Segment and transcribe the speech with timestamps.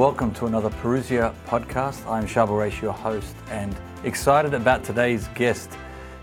[0.00, 2.10] Welcome to another Parousia podcast.
[2.10, 5.76] I'm Charbel Raish, your host, and excited about today's guest.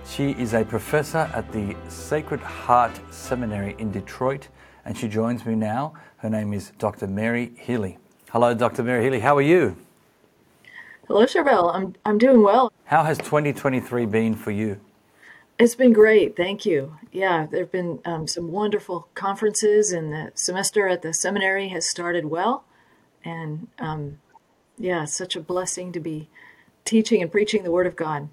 [0.04, 4.48] She is a professor at the Sacred Heart Seminary in Detroit,
[4.84, 5.94] and she joins me now.
[6.18, 7.06] Her name is Dr.
[7.06, 8.00] Mary Healy.
[8.32, 8.82] Hello, Dr.
[8.82, 9.20] Mary Healy.
[9.20, 9.78] How are you?
[11.08, 11.72] Hello, Charbel.
[11.72, 12.74] I'm I'm doing well.
[12.86, 14.80] How has 2023 been for you?
[15.60, 16.98] It's been great, thank you.
[17.12, 21.88] Yeah, there have been um, some wonderful conferences, and the semester at the seminary has
[21.88, 22.64] started well.
[23.24, 24.20] And um,
[24.78, 26.30] yeah, such a blessing to be
[26.86, 28.30] teaching and preaching the Word of God.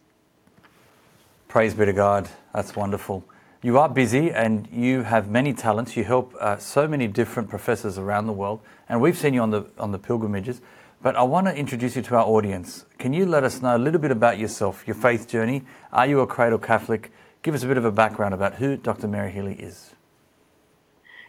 [1.48, 2.28] Praise be to God.
[2.52, 3.24] That's wonderful.
[3.62, 5.96] You are busy and you have many talents.
[5.96, 9.50] You help uh, so many different professors around the world, and we've seen you on
[9.50, 10.60] the on the pilgrimages.
[11.00, 12.84] But I want to introduce you to our audience.
[12.98, 15.64] Can you let us know a little bit about yourself, your faith journey?
[15.92, 17.10] Are you a cradle Catholic?
[17.42, 19.08] Give us a bit of a background about who Dr.
[19.08, 19.93] Mary Healy is.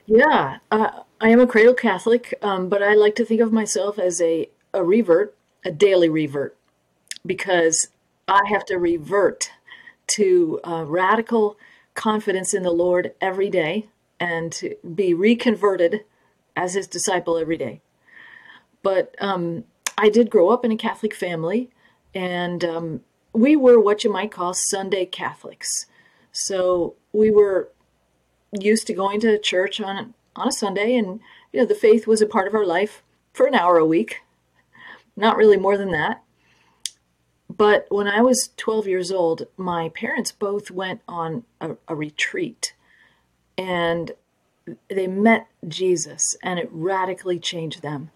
[0.07, 3.97] Yeah, uh, I am a cradle Catholic, um, but I like to think of myself
[3.97, 6.55] as a, a revert, a daily revert,
[7.25, 7.87] because
[8.27, 9.51] I have to revert
[10.07, 11.57] to uh, radical
[11.95, 13.87] confidence in the Lord every day
[14.19, 16.01] and to be reconverted
[16.55, 17.81] as his disciple every day.
[18.83, 19.63] But um,
[19.97, 21.71] I did grow up in a Catholic family,
[22.13, 23.01] and um,
[23.33, 25.87] we were what you might call Sunday Catholics.
[26.31, 27.69] So we were
[28.63, 31.19] used to going to church on on a Sunday, and
[31.51, 33.03] you know the faith was a part of our life
[33.33, 34.21] for an hour a week,
[35.15, 36.21] not really more than that.
[37.49, 42.73] But when I was 12 years old, my parents both went on a, a retreat,
[43.57, 44.11] and
[44.89, 48.11] they met Jesus, and it radically changed them.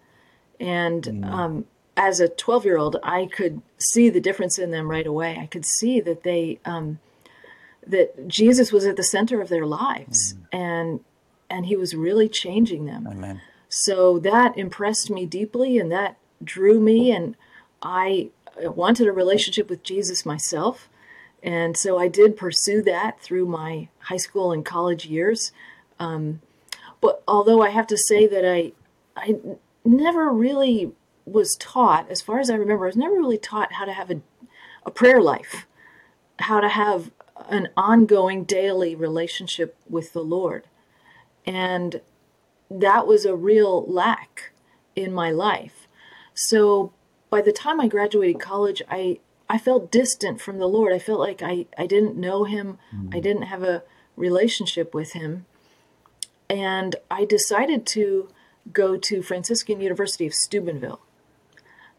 [0.58, 1.24] And mm.
[1.24, 1.64] um,
[1.96, 5.38] as a 12 year old, I could see the difference in them right away.
[5.40, 6.98] I could see that they, um,
[7.86, 10.46] that Jesus was at the center of their lives mm.
[10.52, 11.00] and,
[11.48, 13.06] and he was really changing them.
[13.06, 13.40] Amen.
[13.68, 17.12] So that impressed me deeply and that drew me.
[17.12, 17.36] And
[17.82, 18.30] I
[18.60, 20.88] wanted a relationship with Jesus myself.
[21.42, 25.52] And so I did pursue that through my high school and college years.
[25.98, 26.40] Um,
[27.00, 28.72] but although I have to say that I,
[29.16, 29.36] I
[29.84, 30.92] never really
[31.24, 34.10] was taught, as far as I remember, I was never really taught how to have
[34.10, 34.20] a,
[34.84, 35.66] a prayer life,
[36.40, 37.10] how to have
[37.48, 40.64] an ongoing daily relationship with the Lord.
[41.46, 42.00] And
[42.70, 44.52] that was a real lack
[44.94, 45.88] in my life.
[46.34, 46.92] So
[47.30, 50.92] by the time I graduated college, I, I felt distant from the Lord.
[50.92, 53.14] I felt like I, I didn't know Him, mm.
[53.14, 53.82] I didn't have a
[54.16, 55.46] relationship with Him.
[56.48, 58.28] And I decided to
[58.72, 61.00] go to Franciscan University of Steubenville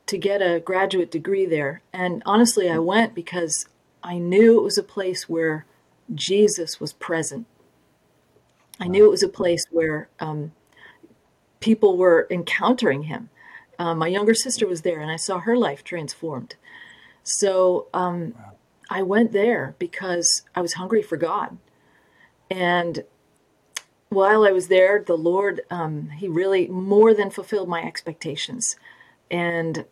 [0.08, 1.82] to get a graduate degree there.
[1.94, 3.68] And honestly, I went because
[4.04, 5.66] I knew it was a place where
[6.14, 7.46] Jesus was present.
[8.80, 10.54] I knew it was a place where um,
[11.60, 13.30] people were encountering him.
[13.78, 16.56] Uh, my younger sister was there, and I saw her life transformed.
[17.24, 18.34] So um,
[18.90, 21.58] I went there because I was hungry for God.
[22.50, 23.06] And
[24.10, 28.76] while I was there, the Lord, um, He really more than fulfilled my expectations.
[29.30, 29.86] And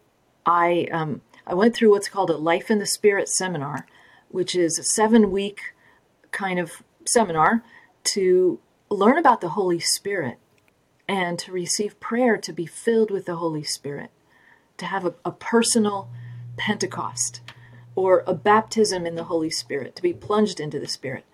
[0.46, 3.88] I, um, I went through what's called a Life in the Spirit seminar,
[4.30, 5.74] which is a seven week
[6.32, 7.64] kind of seminar
[8.04, 8.60] to
[8.90, 10.38] learn about the Holy Spirit
[11.08, 14.12] and to receive prayer to be filled with the Holy Spirit,
[14.78, 16.10] to have a, a personal
[16.58, 17.42] Pentecost
[17.96, 21.26] or a baptism in the Holy Spirit, to be plunged into the Spirit.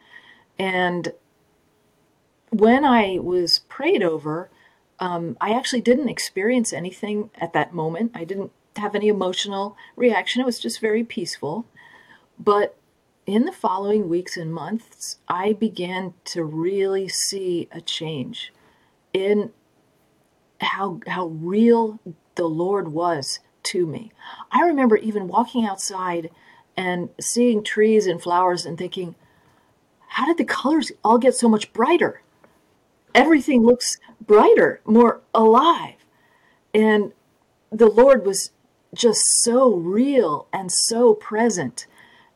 [0.57, 1.11] And
[2.49, 4.49] when I was prayed over,
[4.99, 8.11] um, I actually didn't experience anything at that moment.
[8.15, 10.41] I didn't have any emotional reaction.
[10.41, 11.65] It was just very peaceful.
[12.39, 12.77] But
[13.25, 18.53] in the following weeks and months, I began to really see a change
[19.13, 19.51] in
[20.61, 21.99] how how real
[22.35, 24.11] the Lord was to me.
[24.51, 26.29] I remember even walking outside
[26.77, 29.15] and seeing trees and flowers and thinking,
[30.07, 32.21] how did the colors all get so much brighter?
[33.15, 35.95] everything looks brighter, more alive.
[36.73, 37.13] And
[37.71, 38.51] the Lord was
[38.93, 41.87] just so real and so present.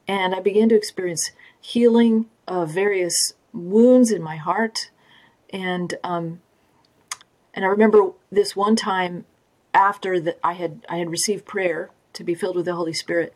[0.10, 1.30] And I began to experience
[1.62, 4.90] healing of various wounds in my heart.
[5.52, 6.42] And um,
[7.54, 9.26] and I remember this one time
[9.72, 13.36] after that I had I had received prayer to be filled with the Holy Spirit.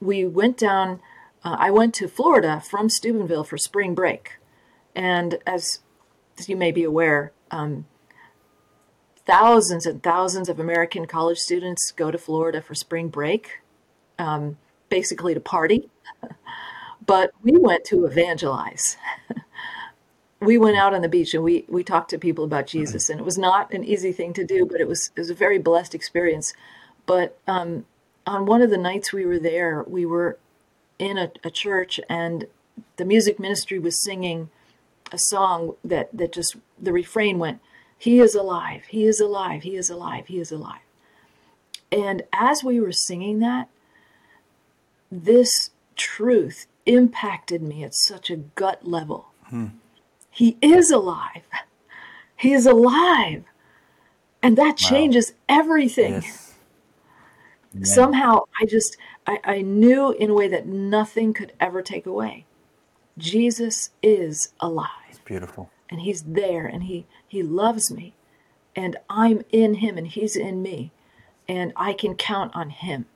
[0.00, 1.00] We went down.
[1.42, 4.38] Uh, I went to Florida from Steubenville for spring break,
[4.94, 5.80] and as
[6.46, 7.86] you may be aware, um,
[9.26, 13.62] thousands and thousands of American college students go to Florida for spring break,
[14.16, 14.58] um,
[14.88, 15.90] basically to party.
[17.06, 18.96] But we went to evangelize.
[20.40, 23.20] we went out on the beach and we we talked to people about Jesus, and
[23.20, 25.58] it was not an easy thing to do, but it was it was a very
[25.58, 26.52] blessed experience.
[27.06, 27.86] But um,
[28.26, 30.38] on one of the nights we were there, we were
[30.98, 32.46] in a, a church, and
[32.96, 34.50] the music ministry was singing
[35.12, 37.60] a song that that just the refrain went,
[37.98, 40.80] "He is alive, He is alive, He is alive, He is alive."
[41.92, 43.68] And as we were singing that,
[45.12, 49.26] this truth impacted me at such a gut level.
[50.30, 51.42] He is alive.
[52.36, 53.44] He is alive.
[54.42, 56.14] And that changes everything.
[56.14, 56.54] Yes.
[57.82, 58.96] Somehow I just
[59.26, 62.46] I, I knew in a way that nothing could ever take away.
[63.16, 65.70] Jesus is alive It's beautiful.
[65.88, 68.14] and he's there and he he loves me
[68.76, 70.90] and I'm in him and he's in me
[71.48, 73.06] and I can count on him.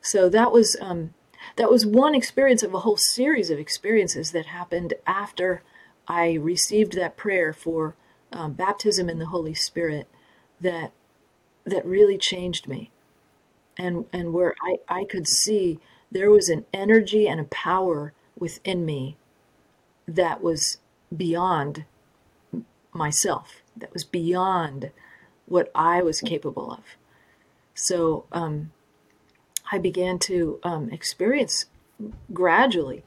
[0.00, 1.14] So that was um,
[1.56, 5.62] that was one experience of a whole series of experiences that happened after
[6.08, 7.94] I received that prayer for
[8.32, 10.08] um, baptism in the Holy Spirit
[10.60, 10.92] that
[11.64, 12.90] that really changed me
[13.78, 15.78] and and where I, I could see
[16.10, 19.16] there was an energy and a power within me
[20.06, 20.78] that was
[21.16, 21.84] beyond
[22.92, 24.90] myself, that was beyond
[25.46, 26.80] what I was capable of.
[27.74, 28.72] So um,
[29.72, 31.66] I began to um, experience
[32.32, 33.04] gradually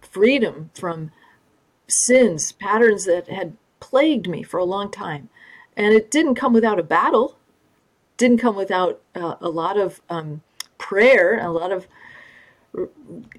[0.00, 1.10] freedom from
[1.88, 5.28] sins, patterns that had plagued me for a long time.
[5.76, 7.36] And it didn't come without a battle,
[8.16, 10.42] didn't come without uh, a lot of um,
[10.78, 11.86] prayer, a lot of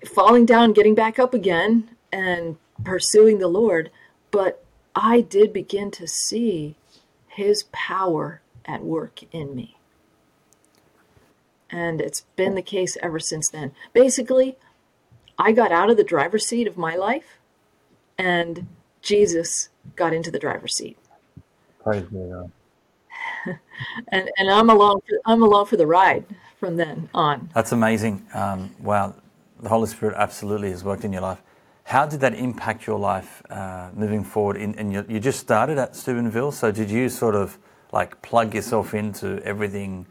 [0.06, 3.90] falling down, getting back up again, and pursuing the Lord.
[4.30, 4.64] But
[4.96, 6.76] I did begin to see
[7.28, 9.77] His power at work in me.
[11.70, 13.72] And it's been the case ever since then.
[13.94, 14.58] Basically,
[15.38, 17.40] I got out of the driver's seat of my life,
[18.18, 18.68] and
[19.02, 20.98] Jesus got into the driver's seat.
[21.84, 22.52] Praise be God.
[24.10, 26.26] And, and I'm along for, I'm along for the ride
[26.60, 27.50] from then on.
[27.54, 28.26] That's amazing.
[28.34, 29.14] Um, wow,
[29.60, 31.42] the Holy Spirit absolutely has worked in your life.
[31.84, 34.58] How did that impact your life uh, moving forward?
[34.58, 37.58] In, in your, you just started at Steubenville, so did you sort of
[37.92, 40.06] like plug yourself into everything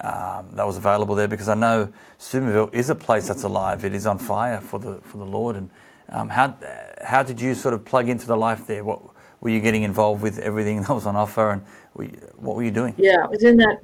[0.00, 1.28] that was available there?
[1.28, 3.84] Because I know Steubenville is a place that's alive.
[3.84, 5.56] It is on fire for the for the Lord.
[5.56, 5.70] And
[6.08, 6.56] um, how
[7.02, 8.84] how did you sort of plug into the life there?
[8.84, 9.02] What
[9.40, 10.38] were you getting involved with?
[10.38, 11.62] Everything that was on offer, and
[11.94, 12.94] were you, what were you doing?
[12.96, 13.82] Yeah, it was in that.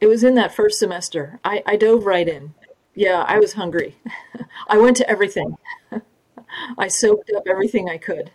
[0.00, 1.40] It was in that first semester.
[1.44, 2.54] I, I dove right in.
[2.94, 3.96] Yeah, I was hungry.
[4.68, 5.56] I went to everything.
[6.78, 8.30] I soaked up everything I could.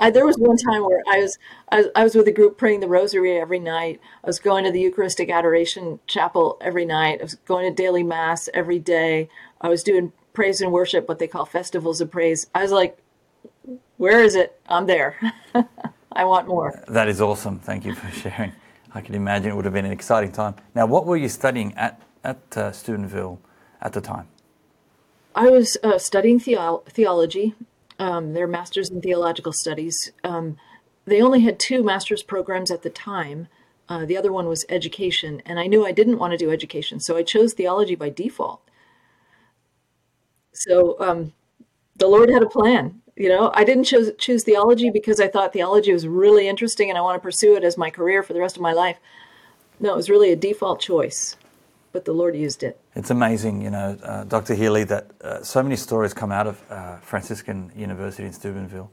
[0.00, 1.38] I, there was one time where I was,
[1.70, 4.00] I was I was with a group praying the Rosary every night.
[4.22, 7.20] I was going to the Eucharistic Adoration Chapel every night.
[7.20, 9.28] I was going to daily Mass every day.
[9.60, 12.46] I was doing praise and worship, what they call festivals of praise.
[12.54, 12.98] I was like,
[13.96, 14.60] "Where is it?
[14.66, 15.16] I'm there.
[16.12, 17.58] I want more." That is awesome.
[17.58, 18.52] Thank you for sharing.
[18.94, 20.54] I can imagine it would have been an exciting time.
[20.74, 23.40] Now, what were you studying at at uh, Steubenville
[23.80, 24.28] at the time?
[25.34, 27.54] I was uh, studying theo- theology.
[28.02, 30.10] Um, their masters in theological studies.
[30.24, 30.56] Um,
[31.04, 33.46] they only had two master's programs at the time.
[33.88, 36.98] Uh, the other one was education, and I knew I didn't want to do education,
[36.98, 38.60] so I chose theology by default.
[40.52, 41.32] So um,
[41.94, 43.02] the Lord had a plan.
[43.14, 46.98] You know, I didn't choose choose theology because I thought theology was really interesting and
[46.98, 48.96] I want to pursue it as my career for the rest of my life.
[49.78, 51.36] No, it was really a default choice,
[51.92, 52.80] but the Lord used it.
[52.94, 54.54] It's amazing, you know, uh, Dr.
[54.54, 58.90] Healy, that uh, so many stories come out of uh, Franciscan University in Steubenville.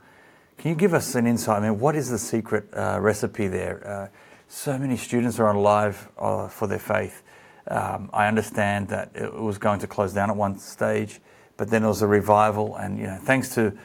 [0.58, 1.63] Can you give us an insight?
[1.63, 3.88] I mean, what is the secret uh, recipe there?
[3.88, 4.08] Uh,
[4.50, 7.24] so many students are on live uh, for their faith.
[7.68, 11.22] Um, I understand that it was going to close down at one stage,
[11.56, 13.77] but then there was a revival, and you know, thanks to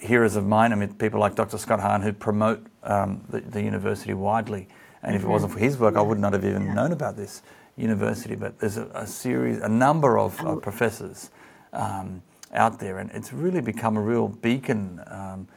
[0.00, 1.58] heroes of mine, I mean, people like Dr.
[1.58, 4.68] Scott Hahn who promote um, the, the university widely.
[5.02, 7.42] And if it wasn't for his work, I would not have even known about this
[7.80, 8.34] university.
[8.36, 11.30] But there's a, a series, a number of uh, professors
[11.72, 12.22] um,
[12.52, 15.48] out there, and it's really become a real beacon um,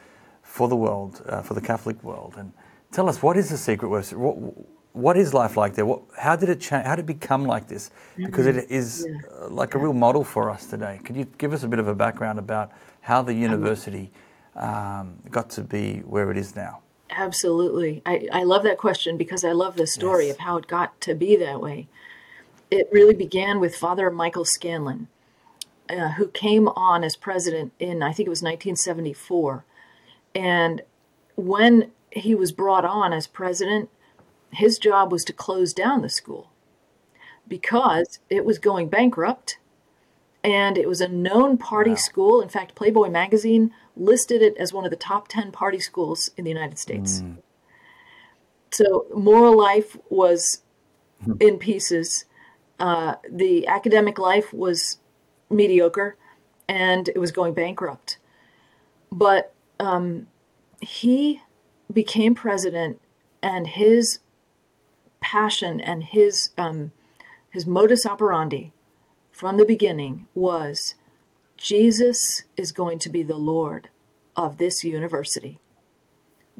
[0.41, 2.35] for the world, uh, for the Catholic world.
[2.37, 2.51] And
[2.91, 3.89] tell us, what is the secret?
[3.89, 4.05] What,
[4.93, 5.85] what is life like there?
[5.85, 6.85] What, how did it change?
[6.85, 7.89] How did it become like this?
[8.15, 9.07] Because it is
[9.41, 10.99] uh, like a real model for us today.
[11.03, 14.11] Could you give us a bit of a background about how the university
[14.55, 16.81] um, got to be where it is now?
[17.09, 18.01] Absolutely.
[18.05, 20.35] I, I love that question because I love the story Yes.
[20.35, 21.87] of how it got to be that way.
[22.73, 25.07] It really began with Father Michael Scanlon,
[25.87, 29.63] uh, who came on as president in, I think it was 1974.
[30.33, 30.81] And
[31.35, 33.91] when he was brought on as president,
[34.49, 36.49] his job was to close down the school
[37.47, 39.59] because it was going bankrupt
[40.43, 41.95] and it was a known party Wow.
[41.97, 42.41] school.
[42.41, 46.43] In fact, Playboy magazine listed it as one of the top 10 party schools in
[46.43, 47.21] the United States.
[48.71, 50.63] So, moral life was
[51.39, 52.25] in pieces.
[52.79, 54.97] Uh, the academic life was
[55.49, 56.17] mediocre
[56.67, 58.17] and it was going bankrupt.
[59.11, 60.27] But um,
[60.81, 61.41] he
[61.91, 62.99] became president,
[63.41, 64.19] and his
[65.21, 66.91] passion and his um,
[67.49, 68.71] his modus operandi
[69.31, 70.95] from the beginning was
[71.57, 73.89] Jesus is going to be the Lord
[74.35, 75.59] of this university.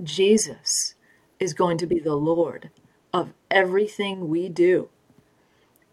[0.02, 0.96] Jesus
[1.40, 2.70] is going to be the Lord
[3.14, 4.90] of everything we do.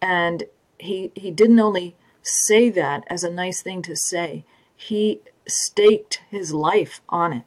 [0.00, 0.44] And
[0.78, 6.52] he he didn't only say that as a nice thing to say, he staked his
[6.52, 7.44] life on it.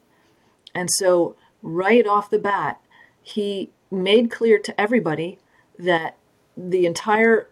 [0.74, 2.80] And so right off the bat,
[3.22, 5.38] he made clear to everybody
[5.78, 6.16] that
[6.56, 7.48] the entire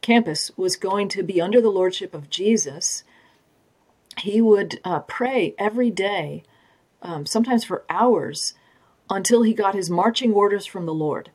[0.00, 3.04] campus was going to be under the lordship of Jesus.
[4.18, 6.42] He would uh, pray every day,
[7.02, 8.54] um, sometimes for hours,
[9.08, 11.30] until he got his marching orders from the Lord.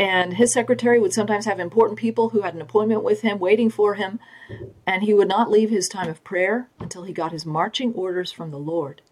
[0.00, 3.68] And his secretary would sometimes have important people who had an appointment with him waiting
[3.68, 4.18] for him,
[4.86, 8.32] and he would not leave his time of prayer until he got his marching orders
[8.32, 9.02] from the Lord.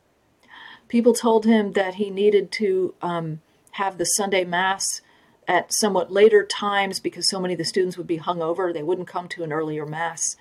[0.89, 3.43] People told him that he needed to um,
[3.73, 5.03] have the Sunday Mass
[5.47, 8.73] at somewhat later times because so many of the students would be hung over.
[8.73, 10.37] They wouldn't come to an earlier Mass.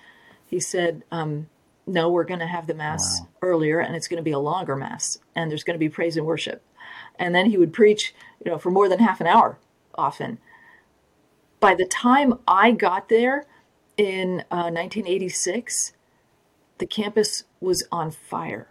[0.46, 1.50] He said, um,
[1.86, 3.28] No, we're going to have the Mass Wow.
[3.42, 6.16] earlier, and it's going to be a longer Mass, and there's going to be praise
[6.16, 6.62] and worship.
[7.18, 9.58] And then he would preach, you know, for more than half an hour
[9.98, 10.38] often.
[11.60, 13.44] By the time I got there
[13.96, 15.92] in uh, 1986,
[16.78, 18.68] the campus was on fire.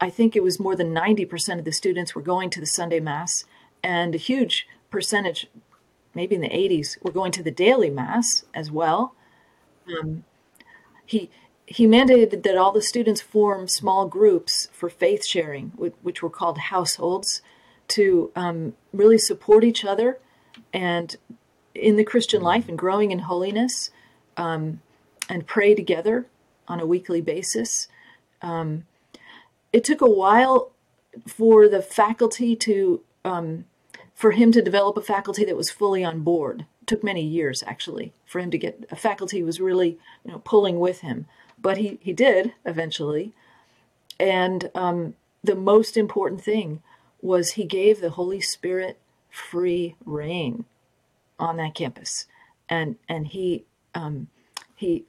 [0.00, 3.00] I think it was more than 90% of the students were going to the Sunday
[3.00, 3.44] Mass,
[3.82, 5.48] and a huge percentage,
[6.14, 9.14] maybe in the 80s, were going to the daily Mass as well.
[11.04, 11.30] He
[11.70, 16.56] he mandated that all the students form small groups for faith sharing, which were called
[16.58, 17.42] households,
[17.88, 20.18] to um, really support each other
[20.72, 21.16] and
[21.74, 23.90] in the Christian life and growing in holiness,
[24.36, 24.80] um,
[25.28, 26.26] and pray together
[26.66, 27.88] on a weekly basis.
[28.42, 28.86] Um,
[29.72, 30.72] it took a while
[31.26, 33.64] for the faculty to um,
[34.14, 36.66] for him to develop a faculty that was fully on board.
[36.82, 40.38] It took many years actually for him to get a faculty was really you know
[40.44, 41.26] pulling with him,
[41.60, 43.32] but he he did eventually.
[44.20, 45.14] And um,
[45.44, 46.82] the most important thing
[47.20, 48.98] was he gave the Holy Spirit
[49.30, 50.64] free reign
[51.38, 52.26] on that campus,
[52.68, 54.28] and and he um,
[54.74, 55.04] he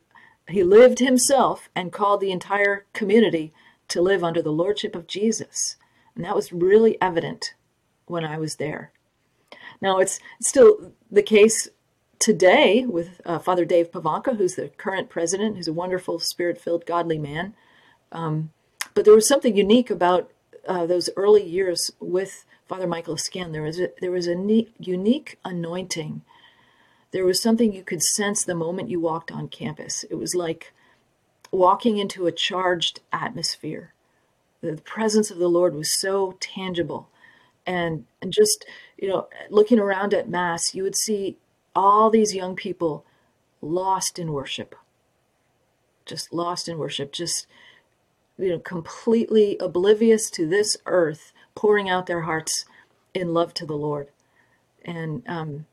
[0.48, 3.54] he lived himself and called the entire community
[3.88, 5.78] to live under the lordship of Jesus,
[6.16, 7.54] and that was really evident
[8.06, 8.92] when I was there.
[9.82, 11.70] Now it's still the case
[12.18, 17.18] today with uh, Father Dave Pivonka, who's the current president, who's a wonderful, spirit-filled, godly
[17.18, 17.54] man.
[18.12, 20.32] But there was something unique about
[20.70, 23.52] uh, those early years with Father Michael Scan.
[23.52, 26.22] There was a, there was a neat, unique anointing.
[27.12, 30.06] There was something you could sense the moment you walked on campus.
[30.12, 30.72] It was like
[31.52, 33.94] walking into a charged atmosphere.
[34.62, 37.10] The presence of the Lord was so tangible,
[37.66, 38.64] and and just
[38.96, 41.38] you know, looking around at Mass, you would see
[41.76, 43.06] all these young people
[43.62, 44.76] lost in worship,
[46.06, 47.48] just lost in worship, just
[48.39, 52.65] you know, completely oblivious to this earth, pouring out their hearts
[53.13, 54.08] in love to the Lord.
[54.86, 55.65] And um,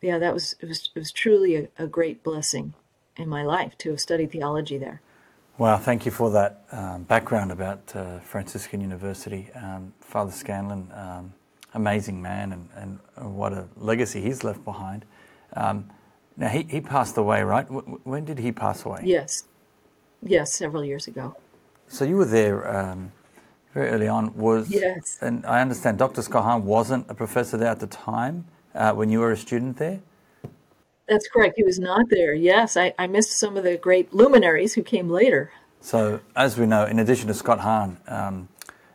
[0.00, 2.74] yeah, that was it was it was truly a, a great blessing
[3.16, 5.00] in my life to have studied theology there.
[5.58, 9.48] Wow, thank you for that um, background about uh, Franciscan University.
[9.54, 11.32] Um, Father Scanlon, um,
[11.72, 15.06] amazing man, and, and what a legacy he's left behind.
[15.54, 15.90] Um,
[16.36, 17.64] now, he, he passed away, right?
[17.64, 19.00] W- w- when did he pass away?
[19.04, 19.44] Yes,
[20.22, 21.34] yes, several years ago.
[21.88, 23.12] So you were there um,
[23.74, 24.36] very early on.
[24.36, 25.18] Was Yes.
[25.20, 26.22] and I understand Dr.
[26.22, 29.76] Scott Hahn wasn't a professor there at the time uh, when you were a student
[29.76, 30.00] there.
[31.08, 31.54] That's correct.
[31.56, 32.34] He was not there.
[32.34, 35.52] Yes, I, I missed some of the great luminaries who came later.
[35.80, 38.48] So, as we know, in addition to Scott Hahn, um,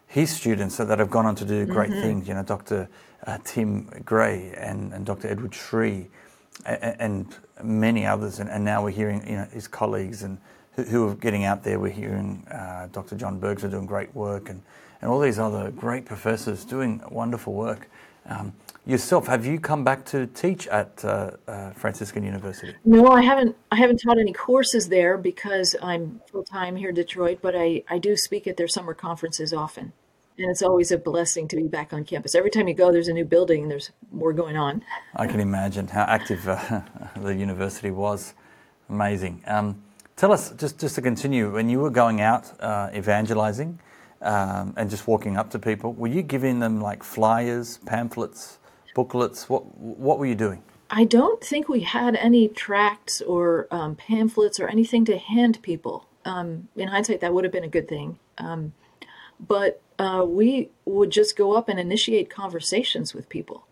[0.07, 2.89] his students that have gone on to do great things, you know, Dr.
[3.25, 5.29] Uh, Tim Gray and, and Dr.
[5.29, 6.09] Edward Sri
[6.65, 8.39] and, and many others.
[8.39, 10.37] And, and now we're hearing, you know, his colleagues and
[10.75, 11.79] who, who are getting out there.
[11.79, 13.15] We're hearing uh, Dr.
[13.15, 14.61] John Bergsma doing great work and,
[15.01, 17.89] and all these other great professors doing wonderful work.
[18.25, 18.53] Um,
[18.85, 22.75] yourself, have you come back to teach at uh, uh, Franciscan University?
[22.85, 23.55] No, I haven't.
[23.71, 27.39] I haven't taught any courses there because I'm full time here in Detroit.
[27.41, 29.93] But I, I do speak at their summer conferences often,
[30.37, 32.35] and it's always a blessing to be back on campus.
[32.35, 33.69] Every time you go, there's a new building.
[33.69, 34.83] There's more going on.
[35.15, 36.81] I can imagine how active uh,
[37.17, 38.33] the university was.
[38.87, 39.41] Amazing.
[39.47, 39.81] Um,
[40.21, 43.79] Tell us, just, just to continue, when you were going out uh, evangelizing
[44.21, 48.59] um, and just walking up to people, were you giving them like flyers, pamphlets,
[48.93, 49.49] booklets?
[49.49, 50.61] What, what were you doing?
[50.91, 56.05] I don't think we had any tracts or um, pamphlets or anything to hand people.
[56.23, 58.19] Um, in hindsight, that would have been a good thing.
[58.37, 58.73] Um,
[59.39, 63.65] but uh, we would just go up and initiate conversations with people.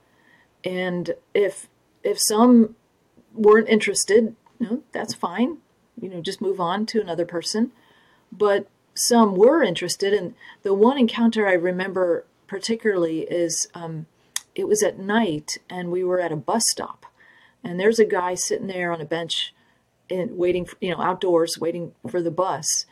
[0.63, 1.67] And if
[2.03, 2.75] if some
[3.35, 5.59] weren't interested, you know, that's fine.
[6.01, 7.71] You know, just move on to another person.
[8.31, 14.07] But some were interested, and the one encounter I remember particularly is um,
[14.55, 17.05] it was at night, and we were at a bus stop,
[17.63, 19.53] and there's a guy sitting there on a bench,
[20.09, 22.85] in, waiting, for, you know, outdoors, waiting for the bus,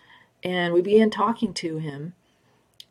[0.43, 2.13] and we began talking to him,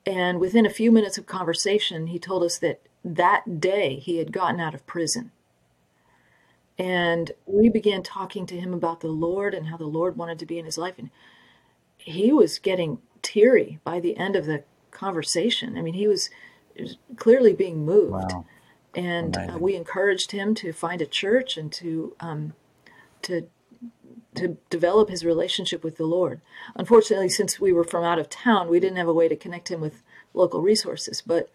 [0.05, 4.33] and within a few minutes of conversation, he told us that that day he had
[4.33, 5.31] gotten out of prison.
[6.79, 10.47] And we began talking to him about the Lord and how the Lord wanted to
[10.47, 10.95] be in his life.
[10.99, 11.11] And
[11.97, 15.79] he was getting teary by the end of the conversation.
[15.79, 16.29] I mean, he was,
[16.79, 18.33] was clearly being moved.
[18.33, 18.45] Wow.
[18.95, 19.61] And uh, Amazing.
[19.61, 22.55] we encouraged him to find a church and to um,
[23.23, 23.49] to
[24.37, 26.41] to develop his relationship with the Lord.
[26.75, 29.71] Unfortunately, since we were from out of town, we didn't have a way to connect
[29.71, 30.03] him with
[30.35, 31.23] local resources.
[31.27, 31.51] But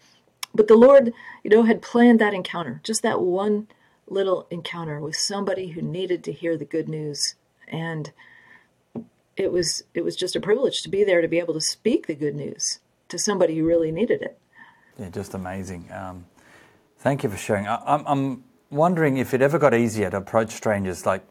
[0.54, 1.12] but the Lord,
[1.42, 3.68] you know, had planned that encounter, just that one
[4.12, 7.34] little encounter with somebody who needed to hear the good news.
[7.68, 8.12] And
[9.36, 12.06] it was it was just a privilege to be there to be able to speak
[12.06, 14.38] the good news to somebody who really needed it.
[14.98, 15.88] Yeah, just amazing.
[15.90, 16.26] Um,
[16.98, 17.66] thank you for sharing.
[17.66, 21.06] I, I'm, I'm wondering if it ever got easier to approach strangers.
[21.06, 21.22] Like,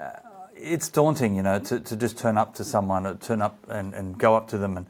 [0.00, 0.10] uh,
[0.56, 3.94] it's daunting, you know, to, to just turn up to someone, or turn up and,
[3.94, 4.86] and go up to them and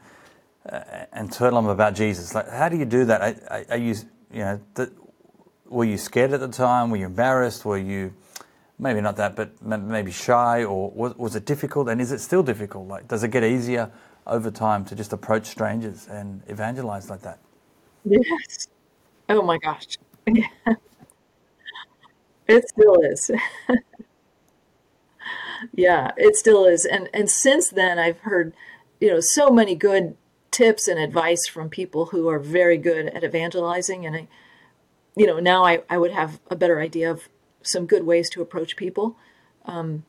[0.67, 2.33] uh, and tell them about Jesus.
[2.33, 3.21] Like, how do you do that?
[3.21, 3.93] Are, are- you,
[4.31, 4.59] you know,
[5.67, 6.89] were you scared at the time?
[6.89, 7.65] Were you embarrassed?
[7.65, 8.13] Were you
[8.77, 11.89] maybe not that, but maybe shy, or was, was it difficult?
[11.89, 12.87] And is it still difficult?
[12.87, 13.91] Like, does it get easier
[14.27, 17.39] over time to just approach strangers and evangelize like that?
[18.03, 18.67] Yes.
[19.29, 19.97] Oh my gosh.
[22.47, 23.31] It still is.
[25.73, 26.85] Yeah, it still is.
[26.85, 28.53] And and since then I've heard,
[28.99, 30.15] you know, so many good
[30.51, 34.27] tips and advice from people who are very good at evangelizing and I
[35.15, 37.29] you know, now I, I would have a better idea of
[37.61, 39.17] some good ways to approach people.
[39.65, 40.05] Um,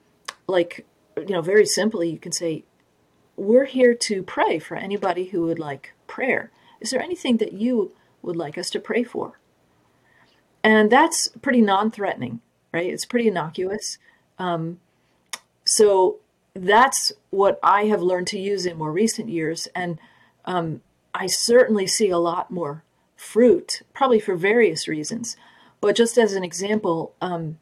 [0.47, 0.85] like,
[1.17, 2.65] you know, very simply you can say,
[3.37, 6.51] We're here to pray for anybody who would like prayer.
[6.81, 7.93] Is there anything that you
[8.23, 9.39] would like us to pray for?
[10.63, 12.41] And that's pretty non threatening,
[12.73, 12.93] right?
[12.93, 13.99] It's pretty innocuous.
[14.39, 14.81] Um,
[15.65, 16.19] so
[16.55, 19.69] that's what I have learned to use in more recent years.
[19.75, 19.99] And
[20.45, 20.83] um,
[21.15, 22.83] I certainly see a lot more
[23.27, 25.37] fruit, probably for various reasons.
[25.81, 27.59] But just as an example, um,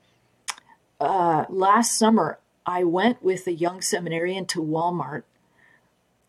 [1.01, 5.23] uh, last summer I went with a young seminarian to Walmart,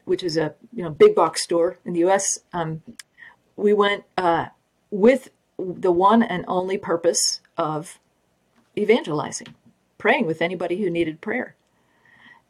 [0.06, 2.40] which is a you know big box store in the U.S.
[2.54, 2.82] Um,
[3.56, 4.48] we went uh,
[4.90, 8.00] with the one and only purpose of
[8.78, 9.54] evangelizing,
[9.98, 11.56] praying with anybody who needed prayer.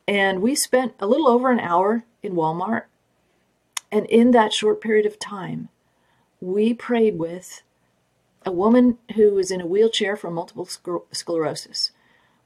[0.07, 2.83] And we spent a little over an hour in Walmart.
[3.91, 5.69] And in that short period of time,
[6.45, 7.63] we prayed with
[8.45, 10.67] a woman who was in a wheelchair from multiple
[11.11, 11.91] sclerosis.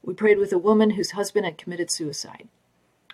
[0.02, 2.48] We prayed with a woman whose husband had committed suicide.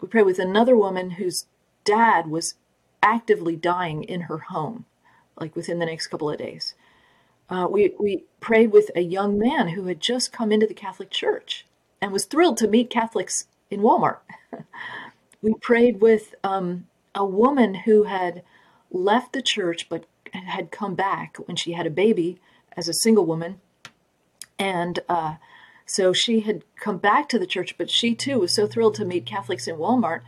[0.01, 1.47] We prayed with another woman whose
[1.85, 2.55] dad was
[3.03, 4.85] actively dying in her home,
[5.41, 6.75] like within the next couple of days.
[7.51, 11.11] Uh, we, we prayed with a young man who had just come into the Catholic
[11.11, 11.67] Church
[12.01, 14.19] and was thrilled to meet Catholics in Walmart.
[15.43, 18.43] we prayed with um, a woman who had
[18.93, 20.05] left the church but
[20.45, 22.39] had come back when she had a baby
[22.77, 23.61] as a single woman.
[24.59, 25.37] And uh,
[25.87, 29.05] so she had come back to the church, but she too was so thrilled to
[29.05, 30.21] meet Catholics in Walmart.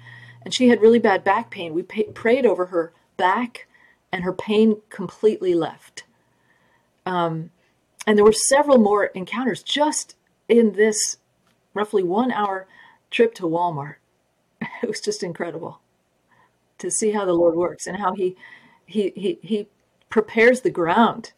[0.42, 1.74] And she had really bad back pain.
[1.74, 3.66] We pa- prayed over her back,
[4.12, 6.04] and her pain completely left.
[8.08, 10.16] And there were several more encounters just
[10.48, 11.18] in this
[11.74, 12.66] roughly one hour
[13.10, 13.96] trip to Walmart.
[14.82, 15.80] It was just incredible
[16.78, 18.36] to see how the Lord works and how He
[18.86, 19.68] He He He
[20.08, 21.32] prepares the ground.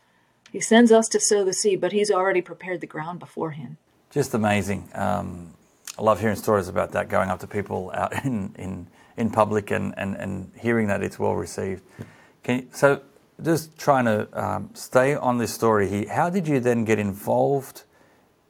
[0.53, 3.77] He sends us to sow the seed, but He's already prepared the ground beforehand.
[4.11, 4.89] Just amazing.
[4.95, 5.55] Um,
[5.99, 9.71] I love hearing stories about that, going up to people out in, in, in public
[9.71, 11.83] and, and, and hearing that it's well received.
[12.43, 13.03] Can you, so,
[13.43, 17.85] just trying to um, stay on this story here, how did you then get involved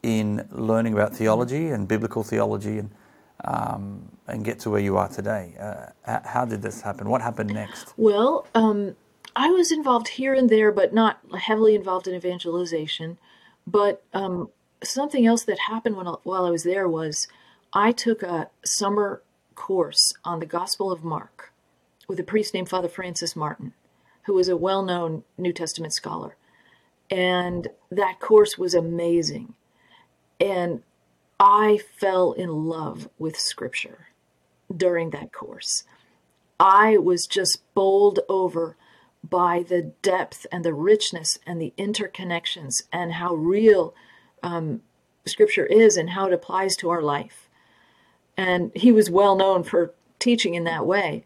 [0.03, 2.91] in learning about theology and biblical theology and,
[3.45, 5.55] um, and get to where you are today?
[5.61, 7.09] Uh, how did this happen?
[7.09, 7.93] What happened next?
[7.97, 8.97] Well, um,
[9.37, 13.19] I was involved here and there, but not heavily involved in evangelization.
[13.67, 14.51] But um,
[14.83, 17.29] something else that happened when, while I was there was
[17.73, 19.23] I took a summer
[19.55, 21.53] course on the Gospel of Mark
[22.09, 23.73] with a priest named Father Francis Martin,
[24.25, 26.37] who was a well known New Testament scholar.
[27.11, 29.55] And that course was amazing.
[30.41, 30.83] And
[31.39, 34.09] I fell in love with Scripture
[34.75, 35.85] during that course.
[36.59, 38.77] I was just bowled over
[39.29, 43.95] by the depth and the richness and the interconnections and how real
[44.43, 44.83] um,
[45.27, 47.49] Scripture is and how it applies to our life.
[48.37, 51.25] And he was well known for teaching in that way.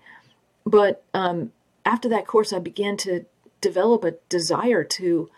[0.67, 1.53] But um,
[1.85, 3.27] after that course, I began to
[3.61, 5.31] develop a desire to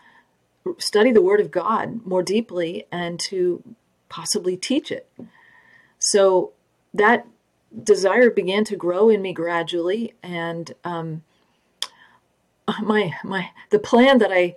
[0.77, 3.63] study the Word of God more deeply and to
[4.09, 5.09] possibly teach it.
[5.99, 6.53] So
[6.93, 7.27] that
[7.83, 11.23] desire began to grow in me gradually, and um,
[12.81, 14.55] my my the plan that I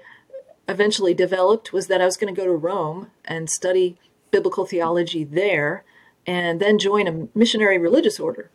[0.68, 3.96] eventually developed was that I was going to go to Rome and study
[4.30, 5.84] biblical theology there,
[6.26, 8.50] and then join a missionary religious order.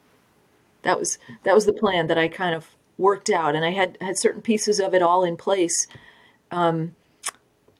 [0.83, 3.97] That was that was the plan that I kind of worked out, and I had
[4.01, 5.87] had certain pieces of it all in place.
[6.51, 6.95] Um,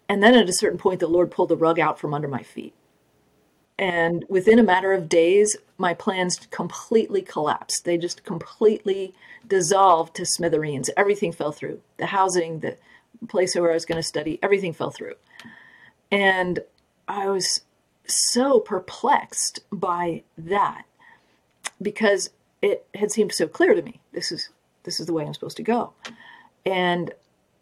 [0.07, 2.43] and then at a certain point, the Lord pulled the rug out from under my
[2.43, 2.74] feet.
[3.77, 7.83] And within a matter of days, my plans completely collapsed.
[7.83, 9.13] They just completely
[9.45, 10.89] dissolved to smithereens.
[10.95, 11.81] Everything fell through.
[11.97, 12.77] The housing, the
[13.27, 15.15] place where I was going to study, everything fell through.
[16.11, 16.59] And
[17.07, 17.61] I was
[18.07, 20.85] so perplexed by that
[21.81, 22.29] because
[22.61, 23.99] it had seemed so clear to me.
[24.13, 24.49] This is
[24.83, 25.93] this is the way I'm supposed to go.
[26.65, 27.11] And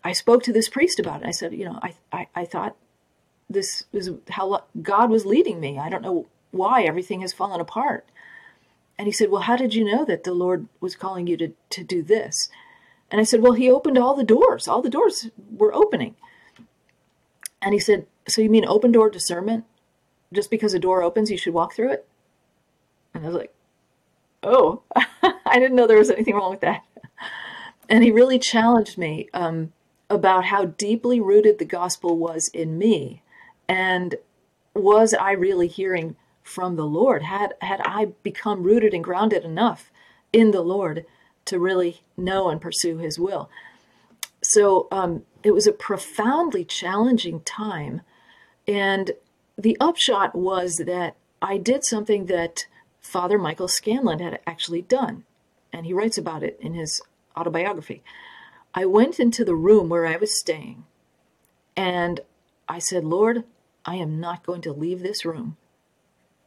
[0.03, 1.27] I spoke to this priest about it.
[1.27, 2.75] I said, you know, I, I, I thought
[3.49, 5.77] this was how God was leading me.
[5.77, 8.05] I don't know why everything has fallen apart.
[8.97, 11.53] And he said, Well, how did you know that the Lord was calling you to,
[11.71, 12.49] to do this?
[13.09, 14.67] And I said, Well, he opened all the doors.
[14.67, 16.15] All the doors were opening.
[17.61, 19.65] And he said, So you mean open door discernment?
[20.31, 22.07] Just because a door opens, you should walk through it?
[23.13, 23.53] And I was like,
[24.43, 26.83] Oh, I didn't know there was anything wrong with that.
[27.89, 29.73] And he really challenged me um,
[30.09, 33.22] about how deeply rooted the gospel was in me
[33.67, 34.15] and
[34.73, 37.23] was I really hearing from the Lord?
[37.23, 39.91] Had had I become rooted and grounded enough
[40.31, 41.05] in the Lord
[41.45, 43.49] to really know and pursue His will?
[44.41, 48.01] So um, it was a profoundly challenging time,
[48.67, 49.11] and
[49.57, 52.65] the upshot was that I did something that
[52.99, 55.23] Father Michael Scanlon had actually done,
[55.71, 57.01] and he writes about it in his
[57.37, 58.01] autobiography.
[58.73, 60.85] I went into the room where I was staying,
[61.75, 62.21] and
[62.67, 63.43] I said, Lord,
[63.85, 65.57] I am not going to leave this room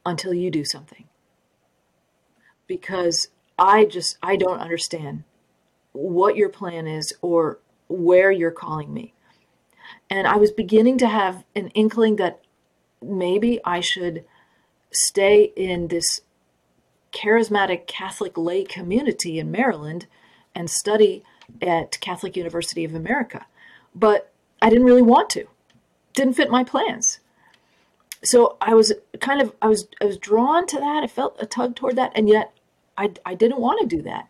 [0.04, 1.04] until you do something.
[2.66, 5.24] Because I just, I don't understand
[5.92, 9.12] what your plan is or where you're calling me.
[10.10, 12.40] And I was beginning to have an inkling that
[13.02, 14.24] maybe I should
[14.90, 16.22] stay in this
[17.12, 20.06] charismatic Catholic lay community in Maryland
[20.54, 21.22] and study
[21.62, 23.46] at Catholic University of America.
[23.94, 25.46] But I didn't really want to.
[26.14, 27.20] Didn't fit my plans
[28.22, 31.02] so I was kind of I was I was drawn to that.
[31.02, 32.52] I felt a tug toward that, and yet
[32.96, 34.28] I I didn't want to do that.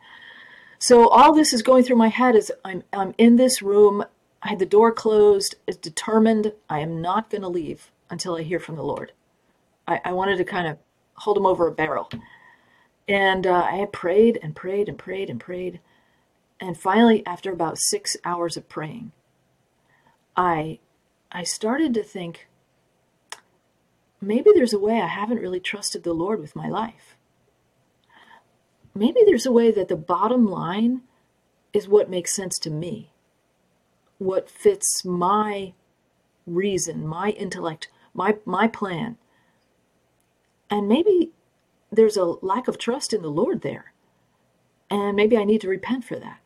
[0.78, 4.04] So all this is going through my head as I'm I'm in this room.
[4.42, 5.56] I had the door closed.
[5.66, 9.12] Is determined I am not going to leave until I hear from the Lord.
[9.88, 10.78] I, I wanted to kind of
[11.14, 12.10] hold him over a barrel,
[13.08, 15.80] and uh, I prayed and prayed and prayed and prayed,
[16.60, 19.12] and finally, after about six hours of praying,
[20.36, 20.80] I
[21.32, 22.48] I started to think
[24.20, 27.16] maybe there's a way I haven't really trusted the Lord with my life.
[28.94, 31.02] Maybe there's a way that the bottom line
[31.72, 33.10] is what makes sense to me,
[34.18, 35.74] what fits my
[36.46, 39.18] reason, my intellect, my, my plan.
[40.70, 41.32] And maybe
[41.92, 43.92] there's a lack of trust in the Lord there.
[44.88, 46.40] And maybe I need to repent for that.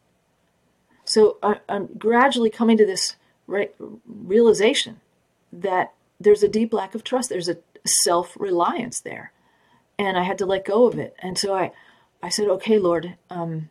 [1.04, 3.70] So I, am gradually coming to this re-
[4.04, 5.00] realization
[5.52, 7.30] that there's a deep lack of trust.
[7.30, 7.56] There's a
[7.86, 9.32] self reliance there,
[9.98, 11.16] and I had to let go of it.
[11.20, 11.72] And so I,
[12.22, 13.70] I said, "Okay, Lord, um,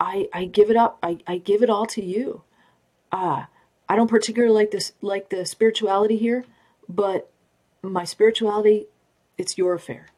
[0.00, 0.98] I I give it up.
[1.02, 2.42] I, I give it all to you.
[3.12, 3.46] Ah, uh,
[3.88, 6.44] I don't particularly like this like the spirituality here,
[6.88, 7.30] but
[7.80, 8.86] my spirituality,
[9.38, 10.08] it's your affair.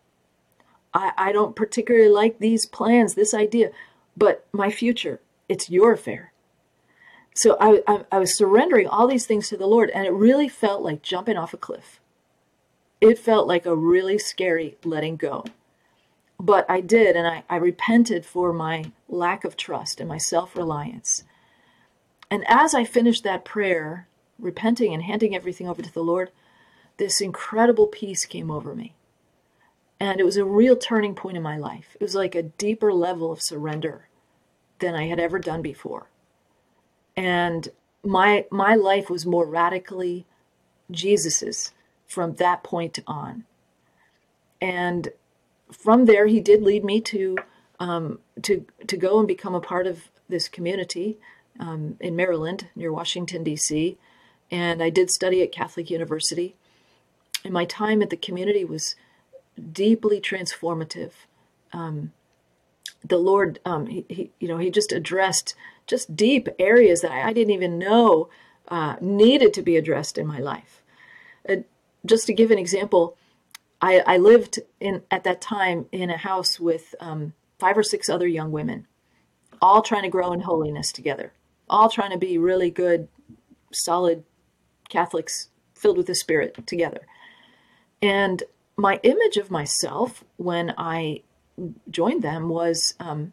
[0.94, 3.70] I I don't particularly like these plans, this idea,
[4.16, 6.32] but my future, it's your affair."
[7.37, 10.49] So I, I, I was surrendering all these things to the Lord, and it really
[10.49, 12.01] felt like jumping off a cliff.
[12.99, 15.44] It felt like a really scary letting go.
[16.40, 20.57] But I did, and I, I repented for my lack of trust and my self
[20.57, 21.25] reliance.
[22.31, 26.31] And as I finished that prayer, repenting and handing everything over to the Lord,
[26.96, 28.94] this incredible peace came over me.
[30.01, 31.96] And it was a real turning point in my life.
[32.01, 34.09] It was like a deeper level of surrender
[34.79, 36.09] than I had ever done before.
[37.16, 37.68] And
[38.05, 40.26] my my life was more radically
[40.90, 41.72] Jesus's
[42.07, 43.44] from that point on.
[44.61, 45.09] And
[45.72, 47.37] from there, he did lead me to
[47.81, 51.18] um, to to go and become a part of this community
[51.59, 53.96] um, in Maryland near Washington D.C.
[54.50, 56.55] And I did study at Catholic University.
[57.44, 58.96] And my time at the community was
[59.72, 61.12] deeply transformative.
[61.72, 62.12] Um,
[63.05, 65.55] the Lord, um, he, he, you know, he just addressed
[65.87, 68.29] just deep areas that I, didn't even know
[68.68, 70.83] uh, needed to be addressed in my life.
[71.49, 71.57] Uh,
[72.05, 73.16] just to give an example,
[73.81, 78.09] I, I, lived in at that time in a house with um, five or six
[78.09, 78.87] other young women,
[79.61, 81.33] all trying to grow in holiness together,
[81.68, 83.09] all trying to be really good,
[83.72, 84.25] solid
[84.88, 87.07] Catholics filled with the Spirit together.
[88.03, 88.42] And
[88.77, 91.22] my image of myself when I
[91.90, 93.33] joined them was um,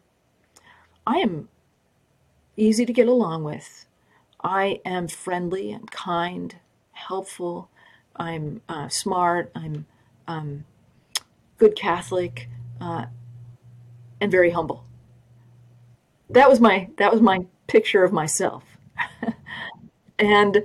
[1.06, 1.50] I am
[2.58, 3.86] easy to get along with.
[4.44, 6.56] I am friendly and kind,
[6.92, 7.70] helpful.
[8.16, 9.52] I'm uh, smart.
[9.56, 9.86] I'm
[10.28, 10.66] um,
[11.58, 13.06] good Catholic, uh,
[14.20, 14.86] and very humble.
[16.30, 18.63] That was my that was my picture of myself.
[20.20, 20.63] and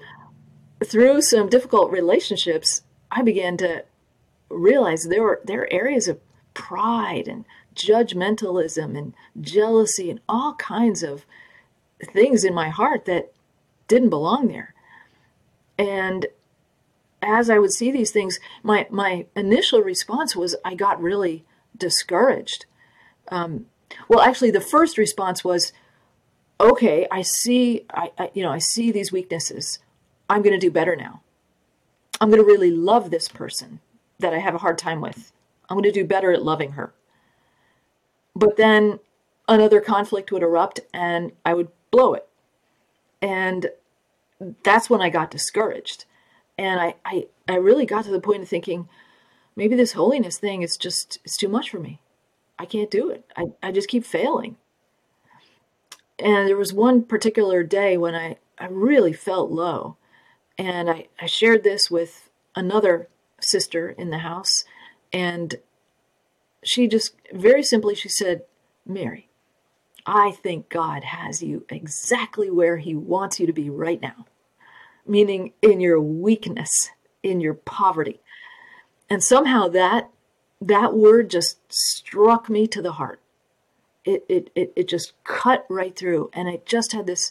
[0.84, 3.84] through some difficult relationships, I began to
[4.48, 6.20] realize there were there are areas of
[6.54, 11.24] pride and judgmentalism and jealousy and all kinds of
[12.02, 13.32] things in my heart that
[13.86, 14.74] didn't belong there.
[15.78, 16.26] And
[17.22, 21.44] as I would see these things, my my initial response was I got really
[21.76, 22.66] discouraged.
[23.28, 23.66] Um,
[24.08, 25.72] well, actually, the first response was,
[26.60, 29.78] "Okay, I see, I, I you know, I see these weaknesses.
[30.28, 31.22] I'm going to do better now.
[32.20, 33.80] I'm going to really love this person
[34.18, 35.32] that I have a hard time with.
[35.68, 36.92] I'm going to do better at loving her."
[38.34, 39.00] But then
[39.48, 42.28] another conflict would erupt, and I would blow it.
[43.20, 43.70] And
[44.62, 46.04] that's when I got discouraged.
[46.56, 48.88] And I, I, I really got to the point of thinking,
[49.56, 52.00] maybe this holiness thing is just, it's too much for me.
[52.58, 53.24] I can't do it.
[53.36, 54.56] I, I just keep failing.
[56.18, 59.96] And there was one particular day when I, I really felt low.
[60.56, 63.08] And I, I shared this with another
[63.40, 64.64] sister in the house.
[65.12, 65.54] And
[66.64, 68.42] she just very simply, she said,
[68.84, 69.27] Mary,
[70.10, 74.24] I think God has you exactly where He wants you to be right now,
[75.06, 76.90] meaning in your weakness,
[77.22, 78.20] in your poverty.
[79.10, 80.08] And somehow that
[80.62, 83.20] that word just struck me to the heart.
[84.06, 87.30] It, it, it, it just cut right through, and I just had this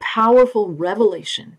[0.00, 1.58] powerful revelation.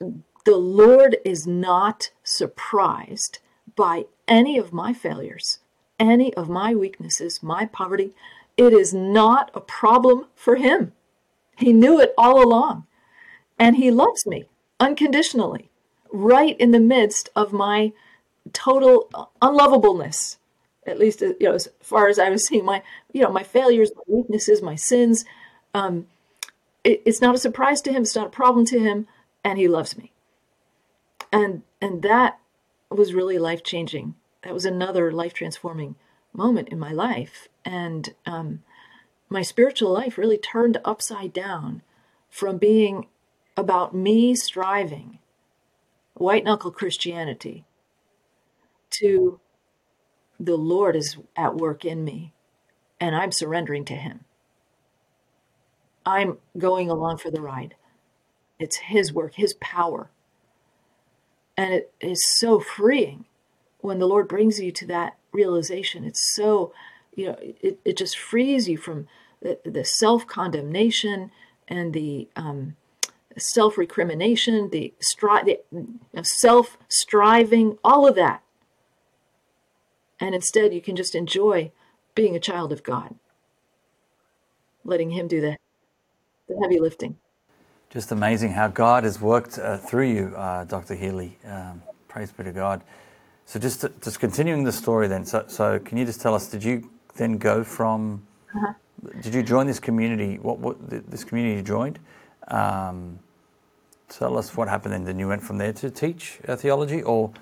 [0.00, 3.38] The Lord is not surprised
[3.76, 5.60] by any of my failures,
[6.00, 8.12] any of my weaknesses, my poverty,
[8.60, 10.92] it is not a problem for him.
[11.56, 12.84] He knew it all along.
[13.58, 14.44] And he loves me
[14.78, 15.70] unconditionally,
[16.12, 17.94] right in the midst of my
[18.52, 19.08] total
[19.40, 20.36] unlovableness.
[20.86, 22.82] At least, you know, as far as I was seeing my,
[23.14, 25.24] you know, my failures, my weaknesses, my sins.
[25.72, 26.06] Um,
[26.84, 28.02] it, it's not a surprise to him.
[28.02, 29.06] It's not a problem to him,
[29.42, 30.12] and he loves me.
[31.32, 32.38] And and that
[32.90, 34.16] was really life changing.
[34.42, 35.94] That was another life transforming
[36.34, 37.48] moment in my life.
[37.64, 38.62] And um,
[39.28, 41.82] my spiritual life really turned upside down
[42.28, 43.06] from being
[43.56, 45.18] about me striving,
[46.14, 47.64] white knuckle Christianity,
[48.90, 49.40] to
[50.38, 52.32] the Lord is at work in me
[53.00, 54.20] and I'm surrendering to Him.
[56.04, 57.74] I'm going along for the ride.
[58.58, 60.10] It's His work, His power.
[61.56, 63.24] And it is so freeing
[63.80, 66.04] when the Lord brings you to that realization.
[66.04, 66.72] It's so,
[67.20, 69.06] you know, it, it just frees you from
[69.42, 71.30] the, the self condemnation
[71.68, 72.76] and the um,
[73.36, 75.58] self recrimination, the, stri-
[76.12, 78.42] the self striving, all of that.
[80.18, 81.72] And instead, you can just enjoy
[82.14, 83.14] being a child of God,
[84.84, 85.56] letting Him do the,
[86.48, 87.18] the heavy lifting.
[87.90, 90.94] Just amazing how God has worked uh, through you, uh, Dr.
[90.94, 91.36] Healy.
[91.44, 92.82] Um, praise be to God.
[93.46, 95.24] So just to, just continuing the story then.
[95.24, 96.48] So, so can you just tell us?
[96.48, 98.26] Did you then go from?
[98.54, 98.72] Uh-huh.
[99.22, 100.38] Did you join this community?
[100.38, 100.76] What what
[101.10, 101.98] this community you joined?
[102.48, 103.18] Um,
[104.08, 105.04] tell us what happened then.
[105.04, 107.32] Then you went from there to teach uh, theology, or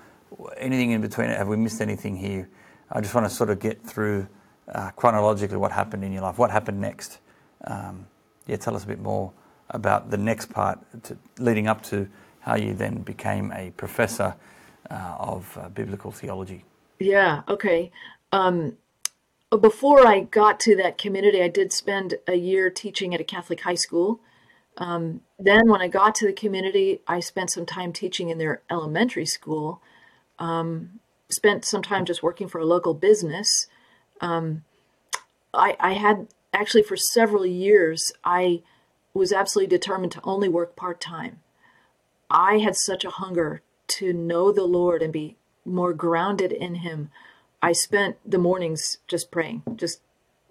[0.57, 1.29] anything in between?
[1.29, 2.49] Have we missed anything here?
[2.91, 4.27] I just want to sort of get through
[4.73, 6.37] uh, chronologically what happened in your life.
[6.37, 7.19] What happened next?
[7.65, 8.07] Um,
[8.47, 9.31] yeah, tell us a bit more
[9.69, 12.07] about the next part to, leading up to
[12.39, 14.35] how you then became a professor
[14.89, 16.65] uh, of uh, biblical theology.
[16.99, 17.91] Yeah, okay.
[18.31, 18.75] Um,
[19.57, 23.61] before I got to that community, I did spend a year teaching at a Catholic
[23.61, 24.19] high school.
[24.77, 28.61] Um, then, when I got to the community, I spent some time teaching in their
[28.69, 29.81] elementary school.
[30.37, 33.67] Um, spent some time just working for a local business.
[34.21, 34.63] Um,
[35.53, 38.61] I, I had actually for several years, I
[39.13, 41.39] was absolutely determined to only work part time.
[42.29, 45.35] I had such a hunger to know the Lord and be
[45.65, 47.09] more grounded in Him.
[47.61, 50.01] I spent the mornings just praying, just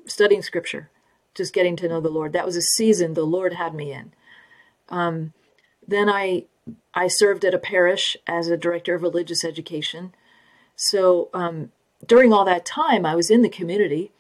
[0.07, 0.91] studying scripture,
[1.35, 2.33] just getting to know the Lord.
[2.33, 4.13] That was a season the Lord had me in.
[4.89, 5.33] Um,
[5.87, 6.45] then I
[6.93, 10.15] I served at a parish as a director of religious education.
[10.77, 11.73] So um,
[12.07, 14.13] during all that time, I was in the community,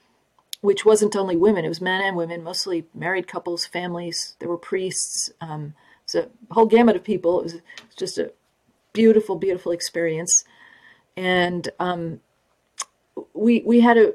[0.62, 4.36] which wasn't only women; it was men and women, mostly married couples, families.
[4.38, 5.30] There were priests.
[5.40, 5.74] Um,
[6.06, 7.40] so a whole gamut of people.
[7.40, 7.54] It was
[7.96, 8.32] just a
[8.94, 10.44] beautiful, beautiful experience.
[11.16, 12.20] And um,
[13.34, 14.14] we we had a,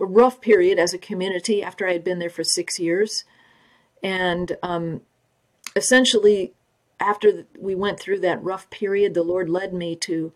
[0.00, 3.24] a, rough period as a community after I had been there for six years,
[4.02, 5.00] and um,
[5.76, 6.52] essentially
[7.00, 10.32] after we went through that rough period, the Lord led me to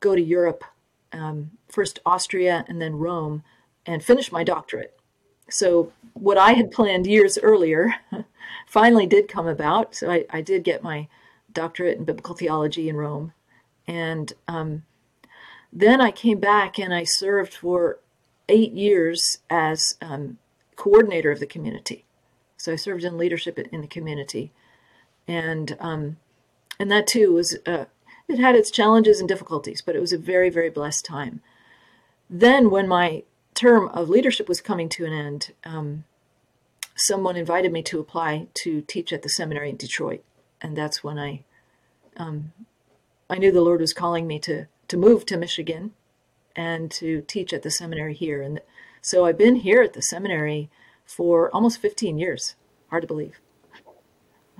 [0.00, 0.64] go to Europe,
[1.12, 3.42] um, first Austria and then Rome,
[3.86, 4.96] and finish my doctorate.
[5.48, 7.94] So what I had planned years earlier
[8.66, 9.94] finally did come about.
[9.94, 11.08] So I, I, did get my
[11.52, 13.32] doctorate in biblical theology in Rome,
[13.86, 14.84] and um,
[15.74, 17.98] then I came back and I served for
[18.48, 20.38] eight years as um,
[20.76, 22.04] coordinator of the community.
[22.56, 24.52] So I served in leadership in the community
[25.26, 26.16] and um,
[26.78, 27.86] and that too was uh,
[28.28, 31.40] it had its challenges and difficulties, but it was a very very blessed time.
[32.28, 36.04] Then when my term of leadership was coming to an end, um,
[36.96, 40.22] someone invited me to apply to teach at the seminary in Detroit,
[40.60, 41.42] and that's when I
[42.16, 42.52] um,
[43.28, 45.92] I knew the Lord was calling me to to move to Michigan
[46.56, 48.60] and to teach at the seminary here, and
[49.02, 50.70] so I've been here at the seminary
[51.04, 52.54] for almost 15 years.
[52.88, 53.40] Hard to believe.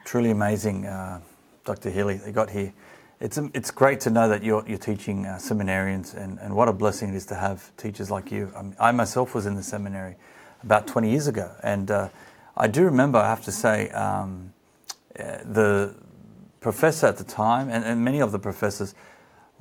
[0.04, 1.20] Truly amazing, uh,
[1.64, 1.90] Dr.
[1.90, 2.72] Healy, you got here.
[3.20, 6.68] It's, um, it's great to know that you're, you're teaching uh, seminarians, and, and what
[6.68, 8.52] a blessing it is to have teachers like you.
[8.54, 10.16] I, mean, I myself was in the seminary
[10.62, 12.08] about 20 years ago, and uh,
[12.56, 14.52] I do remember, I have to say, um,
[15.18, 15.94] uh, the
[16.60, 18.94] professor at the time, and, and, many of the professors,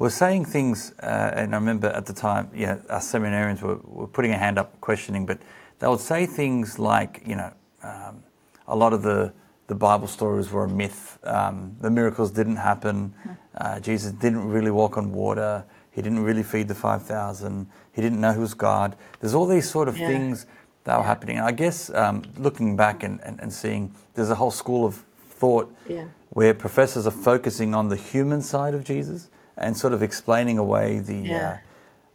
[0.04, 3.78] were saying things, uh, and I remember at the time, you know, our seminarians were,
[3.84, 5.40] were putting a hand up questioning, but
[5.80, 8.22] they would say things like, you know, um,
[8.68, 9.34] a lot of the
[9.68, 11.18] the Bible stories were a myth.
[11.24, 13.14] Um, the miracles didn't happen.
[13.56, 15.64] Uh, Jesus didn't really walk on water.
[15.92, 17.66] He didn't really feed the 5,000.
[17.94, 18.98] He didn't know who was God.
[19.22, 20.08] There's all these sort of yeah.
[20.08, 20.48] things
[20.84, 21.38] that were happening.
[21.38, 24.96] And I guess um, looking back and, and, and, seeing, there's a whole school of
[25.30, 26.08] thought yeah.
[26.32, 31.00] where professors are focusing on the human side of Jesus and sort of explaining away
[31.00, 31.50] the, yeah.
[31.50, 31.58] uh,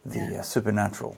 [0.05, 1.17] the uh, supernatural.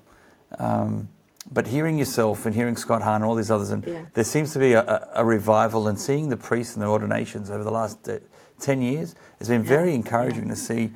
[0.59, 1.09] Um,
[1.51, 4.05] but hearing yourself and hearing Scott Hahn and all these others, and yeah.
[4.13, 7.63] there seems to be a, a, revival and seeing the priests and the ordinations over
[7.63, 8.19] the last uh,
[8.59, 10.51] 10 years has been very encouraging yeah.
[10.51, 10.91] to see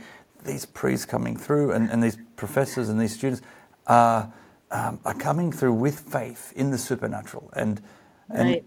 [0.46, 3.42] these priests coming through and, and these professors and these students
[3.88, 4.32] are,
[4.70, 7.50] um, are coming through with faith in the supernatural.
[7.54, 7.82] And,
[8.30, 8.66] and right.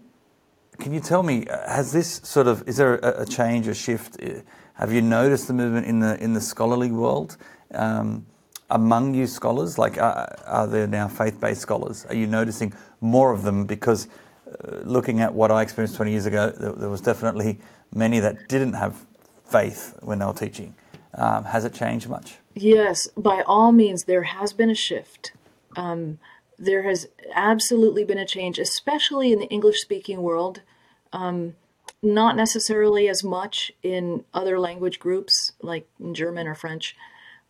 [0.79, 3.73] can you tell me, uh, has this sort of, is there a, a, change, a
[3.73, 4.17] shift?
[4.79, 7.35] Have you noticed the movement in the, in the scholarly world?
[7.73, 8.25] Um,
[8.69, 9.77] among you scholars?
[9.77, 12.05] Like, are, are there now faith based scholars?
[12.05, 13.65] Are you noticing more of them?
[13.65, 14.07] Because
[14.47, 17.59] uh, looking at what I experienced 20 years ago, there, there, was definitely
[17.93, 19.05] many that didn't have
[19.43, 20.73] faith when they were teaching.
[21.13, 22.37] Um, has it changed much?
[22.55, 25.33] Yes, by all means, there has been a shift.
[25.75, 26.19] Um,
[26.57, 30.61] there has absolutely been a change, especially in the English speaking world.
[31.11, 31.55] Um,
[32.01, 36.95] not necessarily as much in other language groups like German or French.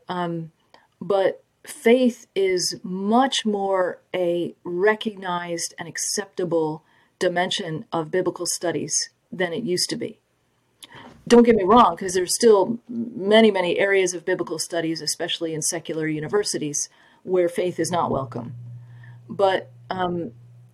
[0.07, 0.51] Um,
[0.99, 6.84] but faith is much more a recognized and acceptable
[7.19, 10.19] dimension of biblical studies than it used to be.
[11.28, 15.61] Don't get me wrong, because there's still many, many areas of biblical studies, especially in
[15.61, 16.89] secular universities,
[17.21, 18.55] where faith is not welcome.
[19.28, 20.32] But um,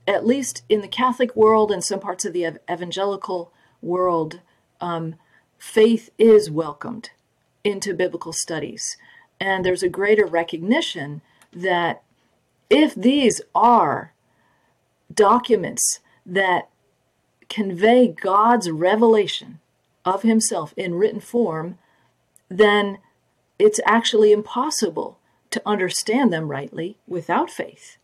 [0.08, 3.52] at least in the Catholic world and some parts of the evangelical
[3.86, 4.42] world,
[4.82, 5.16] um,
[5.58, 7.12] faith is welcomed
[7.64, 8.98] into biblical studies.
[9.40, 11.22] And there's a greater recognition
[11.54, 12.04] that
[12.70, 14.14] if these are
[15.14, 16.70] documents that
[17.50, 19.60] convey God's revelation
[20.04, 21.78] of Himself in written form,
[22.50, 23.00] then
[23.58, 25.20] it's actually impossible
[25.52, 27.98] to understand them rightly without faith.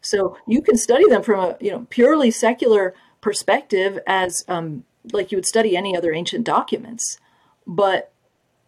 [0.00, 5.32] So you can study them from a you know purely secular perspective, as um, like
[5.32, 7.18] you would study any other ancient documents,
[7.66, 8.12] but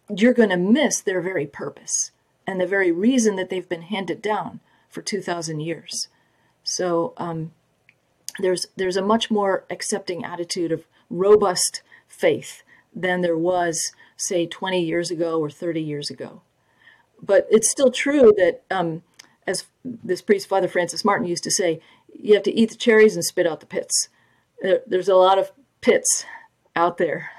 [0.09, 2.11] you're going to miss their very purpose
[2.45, 6.07] and the very reason that they've been handed down for 2,000 years.
[6.63, 7.51] So um,
[8.39, 12.63] there's there's a much more accepting attitude of robust faith
[12.95, 16.41] than there was, say, 20 years ago or 30 years ago.
[17.21, 19.03] But it's still true that, um,
[19.47, 21.79] as this priest, Father Francis Martin, used to say,
[22.13, 24.09] you have to eat the cherries and spit out the pits.
[24.63, 25.51] There, there's a lot of
[25.81, 26.25] pits
[26.75, 27.29] out there,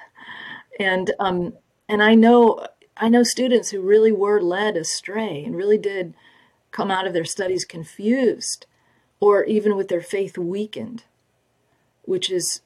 [0.78, 1.54] and um,
[1.88, 2.66] and I know
[2.96, 6.14] I know students who really were led astray and really did
[6.70, 8.66] come out of their studies confused
[9.20, 11.04] or even with their faith weakened,
[12.02, 12.60] which is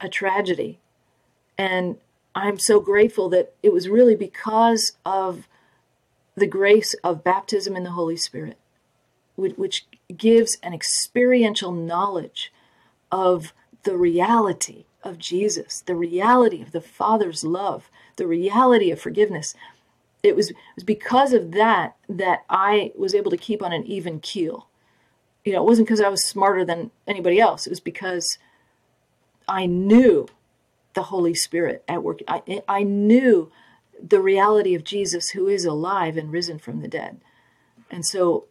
[0.00, 0.78] a tragedy.
[1.58, 1.98] And
[2.34, 5.48] I'm so grateful that it was really because of
[6.34, 8.56] the grace of baptism in the Holy Spirit,
[9.36, 9.86] which
[10.16, 12.52] gives an experiential knowledge
[13.10, 13.52] of
[13.84, 19.54] the reality of Jesus, the reality of the Father's love, the reality of forgiveness
[20.22, 23.84] it was, it was because of that that I was able to keep on an
[23.84, 24.68] even keel.
[25.44, 27.66] You know, it wasn't because I was smarter than anybody else.
[27.66, 28.38] It was because
[29.48, 30.28] I knew
[30.94, 32.20] the Holy Spirit at work.
[32.28, 33.50] I, I knew
[34.00, 37.20] the reality of Jesus who is alive and risen from the dead.
[37.90, 38.44] And so,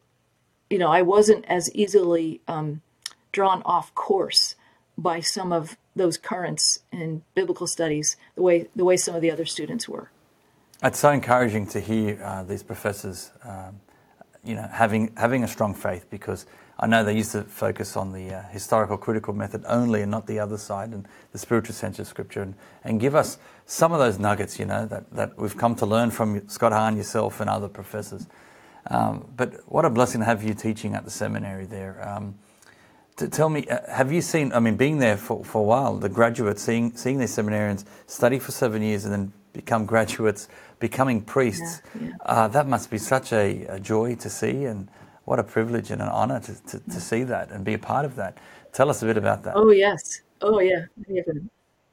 [0.69, 2.81] you know, I wasn't as easily um,
[3.31, 4.55] drawn off course
[4.97, 9.31] by some of those currents in biblical studies the way the way some of the
[9.31, 10.11] other students were.
[10.83, 13.79] It's so encouraging to hear uh, these professors, um,
[14.43, 16.45] you know, having having a strong faith because
[16.79, 20.25] I know they used to focus on the uh, historical critical method only and not
[20.25, 23.37] the other side and the spiritual sense of Scripture and, and give us
[23.67, 26.97] some of those nuggets, you know, that, that we've come to learn from Scott Hahn,
[26.97, 28.25] yourself, and other professors.
[28.87, 32.07] Um, but what a blessing to have you teaching at the seminary there.
[32.07, 32.39] Um,
[33.15, 36.09] tell me, uh, have you seen, I mean, being there for, for a while, the
[36.09, 40.47] graduates, seeing, seeing these seminarians study for seven years and then become graduates,
[40.79, 41.81] becoming priests.
[41.93, 42.13] Yeah, yeah.
[42.25, 44.89] Uh, that must be such a, a, joy to see, and
[45.25, 48.05] what a privilege and an honor to, to, to, see that and be a part
[48.05, 48.37] of that.
[48.73, 49.53] Tell us a bit about that.
[49.55, 50.85] Oh yes, oh yeah,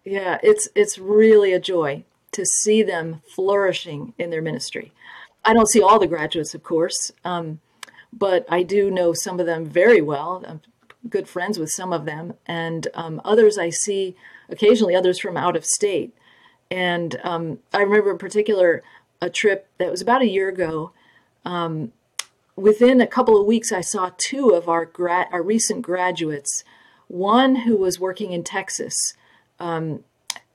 [0.05, 0.39] yeah.
[0.43, 4.93] It's it's really a joy to see them flourishing in their ministry.
[5.45, 7.61] I don't see all the graduates, of course, um,
[8.13, 10.61] but I do know some of them very well.
[11.09, 14.17] Good friends with some of them, and um, others I see
[14.49, 14.95] occasionally.
[14.95, 16.15] Others from out of state
[16.71, 18.83] and um, I remember in particular
[19.21, 20.93] a trip that was about a year ago.
[21.45, 21.93] Um,
[22.57, 26.65] within a couple of weeks, I saw two of our gra- our recent graduates.
[27.09, 29.15] One who was working in Texas,
[29.59, 30.05] um,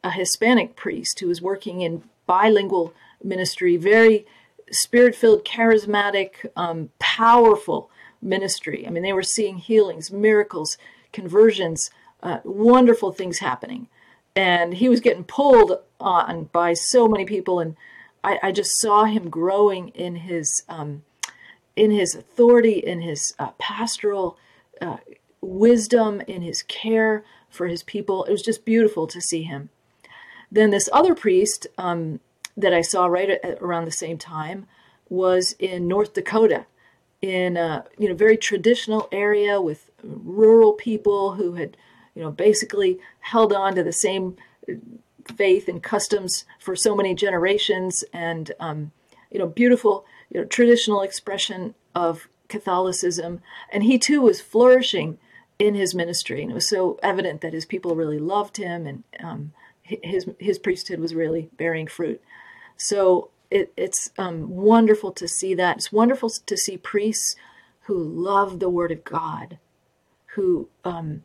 [0.03, 2.93] a Hispanic priest who was working in bilingual
[3.23, 4.25] ministry, very
[4.69, 7.89] spirit filled, charismatic, um, powerful
[8.23, 8.85] ministry.
[8.87, 10.77] I mean, they were seeing healings, miracles,
[11.11, 11.89] conversions,
[12.21, 13.87] uh, wonderful things happening.
[14.35, 17.75] And he was getting pulled on by so many people and
[18.23, 21.03] I, I just saw him growing in his um,
[21.75, 24.37] in his authority in his uh, pastoral
[24.81, 24.97] uh,
[25.41, 28.23] wisdom in his care for his people.
[28.23, 29.69] It was just beautiful to see him.
[30.49, 32.21] Then this other priest um,
[32.55, 34.67] that i saw right at, around the same time
[35.09, 36.65] was in north dakota
[37.23, 41.75] in a you know very traditional area with rural people who had
[42.15, 44.37] you know, basically held on to the same
[45.35, 48.91] faith and customs for so many generations, and um,
[49.31, 53.41] you know, beautiful, you know, traditional expression of Catholicism.
[53.71, 55.17] And he too was flourishing
[55.57, 59.03] in his ministry, and it was so evident that his people really loved him, and
[59.19, 62.21] um, his his priesthood was really bearing fruit.
[62.77, 65.77] So it, it's um, wonderful to see that.
[65.77, 67.35] It's wonderful to see priests
[67.81, 69.59] who love the Word of God,
[70.33, 71.23] who um,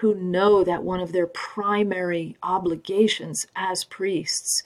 [0.00, 4.62] who know that one of their primary obligations as priests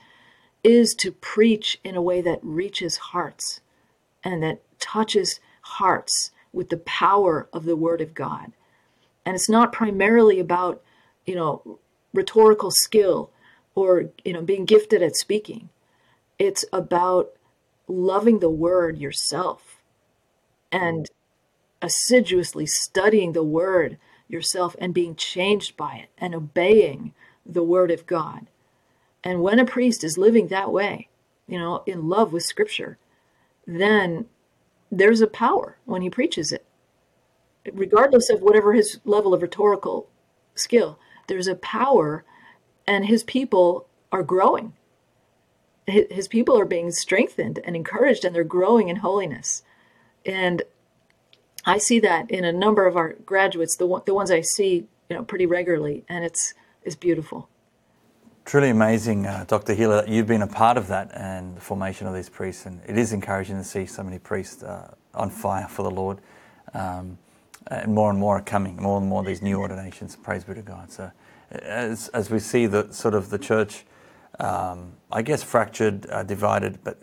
[0.62, 3.61] is to preach in a way that reaches hearts
[4.22, 8.52] and that touches hearts with the power of the Word of God.
[9.26, 10.82] And it's not primarily about,
[11.26, 11.78] you know,
[12.12, 13.30] rhetorical skill
[13.74, 15.70] or, you know, being gifted at speaking.
[16.41, 17.34] It's about
[17.86, 19.82] loving the Word yourself
[20.72, 21.09] and
[21.82, 27.12] assiduously studying the Word yourself and being changed by it and obeying
[27.45, 28.47] the word of God.
[29.22, 31.09] And when a priest is living that way,
[31.47, 32.97] you know, in love with scripture,
[33.66, 34.26] then
[34.91, 36.64] there's a power when he preaches it.
[37.70, 40.09] Regardless of whatever his level of rhetorical
[40.55, 42.24] skill, there's a power
[42.86, 44.72] and his people are growing.
[45.86, 49.62] His people are being strengthened and encouraged and they're growing in holiness.
[50.24, 50.62] And
[51.64, 54.86] I see that in a number of our graduates, the one, the ones I see,
[55.08, 57.48] you know, pretty regularly, and it's it's beautiful.
[58.44, 59.74] Truly amazing, uh, Dr.
[59.74, 62.66] Healy, that you've been a part of that and the formation of these priests.
[62.66, 66.18] And it is encouraging to see so many priests uh, on fire for the Lord.
[66.72, 67.18] Um,
[67.66, 70.16] and more and more are coming, more and more these new ordinations.
[70.16, 70.90] Praise be to God.
[70.90, 71.10] So,
[71.50, 73.84] as, as we see the sort of the church,
[74.41, 76.99] I guess, fractured, uh, divided, but,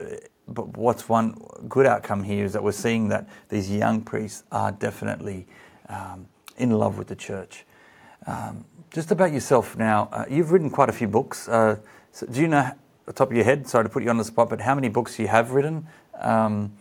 [0.77, 5.45] what's one good outcome here is that we're seeing that these young priests are definitely
[5.89, 6.25] um,
[6.57, 7.65] in love with the church.
[8.25, 11.49] Um, just about yourself now, uh, you've written quite a few books.
[11.49, 11.77] Uh,
[12.31, 12.71] do you know,
[13.05, 14.87] the top of your head, sorry to put you on the spot, but how many
[14.87, 15.85] books you have written?
[16.19, 16.71] Um,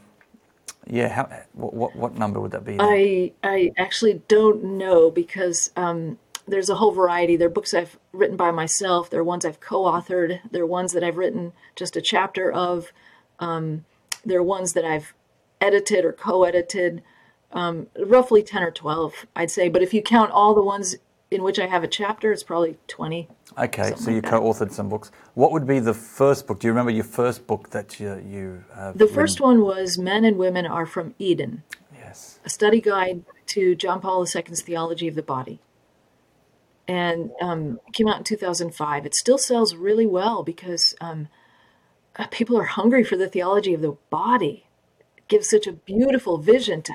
[0.89, 2.77] yeah, what, what number would that be?
[2.79, 7.37] I, I actually don't know because um, there's a whole variety.
[7.37, 10.67] There are books I've written by myself, there are ones I've co authored, there are
[10.67, 12.93] ones that I've written just a chapter of,
[13.39, 13.85] um,
[14.25, 15.15] there are ones that I've
[15.61, 17.03] edited or co edited.
[17.53, 19.69] Um, roughly 10 or 12, I'd say.
[19.69, 20.97] But if you count all the ones
[21.31, 23.29] in which I have a chapter, it's probably 20.
[23.59, 25.11] Okay, so you like co-authored some books.
[25.35, 26.61] What would be the first book?
[26.61, 28.99] Do you remember your first book that you, you have?
[28.99, 29.15] The written?
[29.15, 31.63] first one was Men and Women Are From Eden.
[31.95, 32.39] Yes.
[32.45, 35.61] A study guide to John Paul II's theology of the body.
[36.89, 39.07] And um, came out in 2005.
[39.07, 41.27] It still sells really well because um,
[42.15, 44.67] uh, people are hungry for the theology of the body.
[45.17, 46.95] It gives such a beautiful vision to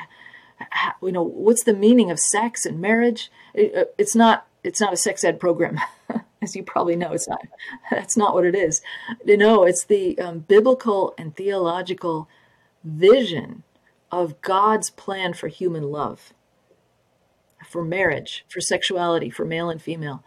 [1.02, 3.32] you know, what's the meaning of sex and marriage?
[3.54, 5.80] It, uh, it's not it's not a sex ed program,
[6.42, 7.14] as you probably know.
[7.14, 7.42] It's not.
[7.92, 8.82] That's not what it is.
[9.26, 12.30] You know, it's the um, biblical and theological
[12.84, 13.64] vision
[14.12, 16.34] of God's plan for human love,
[17.68, 20.24] for marriage, for sexuality, for male and female.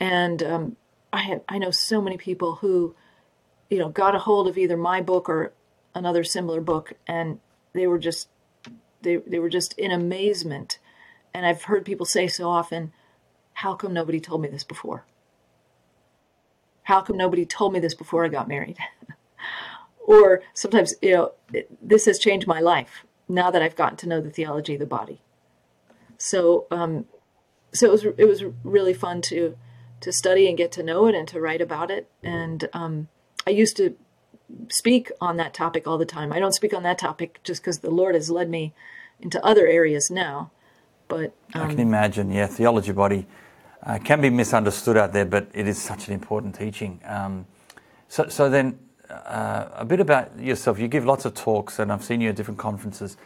[0.00, 0.76] And um,
[1.12, 2.94] I have I know so many people who,
[3.70, 5.52] you know, got a hold of either my book or
[5.94, 7.40] another similar book, and
[7.72, 8.28] they were just
[9.02, 10.78] they, they were just in amazement.
[11.32, 12.92] And I've heard people say so often,
[13.54, 15.06] How come nobody told me this before?
[16.84, 18.78] How come nobody told me this before I got married?
[20.06, 21.32] or sometimes, you know,
[21.82, 24.86] this has changed my life now that I've gotten to know the theology of the
[24.86, 25.20] body.
[26.18, 27.06] So, um,
[27.72, 29.56] so it was it was really fun to
[30.00, 32.10] to study and get to know it and to write about it.
[32.22, 33.08] And um,
[33.46, 33.96] I used to
[34.68, 36.32] speak on that topic all the time.
[36.32, 38.74] I don't speak on that topic just because the Lord has led me
[39.20, 40.50] into other areas now.
[41.08, 43.26] But um, I can imagine, yeah, theology body
[43.82, 47.00] uh, can be misunderstood out there, but it is such an important teaching.
[47.04, 47.46] Um,
[48.08, 50.78] so, so then, uh, a bit about yourself.
[50.80, 53.16] You give lots of talks, and I've seen you at different conferences.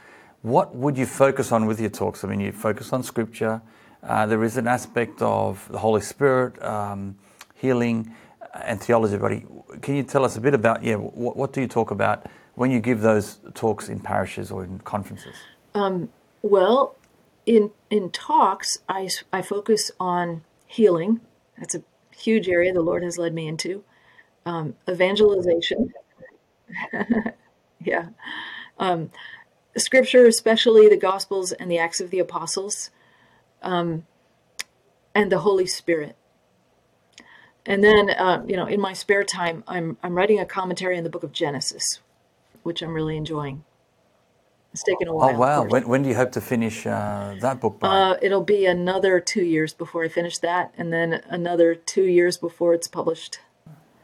[0.43, 2.25] What would you focus on with your talks?
[2.25, 3.61] I mean, you focus on scripture.
[4.03, 7.17] Uh, there is an aspect of the Holy Spirit, um,
[7.55, 8.15] healing,
[8.55, 9.45] and theology body.
[9.83, 10.95] Can you tell us a bit about yeah?
[10.97, 14.79] What, what do you talk about when you give those talks in parishes or in
[14.81, 15.35] conferences?
[15.75, 16.09] Um,
[16.43, 16.97] well,
[17.45, 21.21] in in talks, I I focus on healing.
[21.59, 21.83] That's a
[22.17, 23.85] huge area the Lord has led me into.
[24.47, 25.93] Um, evangelization.
[27.85, 28.09] yeah.
[28.79, 29.11] Um,
[29.77, 32.91] scripture, especially the Gospels and the Acts of the Apostles,
[33.63, 34.07] um,
[35.15, 36.17] and the Holy Spirit.
[37.67, 41.05] And then, uh, you know, in my spare time, I'm I'm writing a commentary on
[41.05, 42.01] the Book of Genesis,
[42.63, 43.65] which I'm really enjoying.
[44.73, 45.31] It's taken a while.
[45.31, 45.65] Oh wow!
[45.65, 47.81] When, when do you hope to finish uh, that book?
[47.81, 47.89] By?
[47.89, 52.37] Uh, it'll be another two years before I finish that, and then another two years
[52.39, 53.41] before it's published.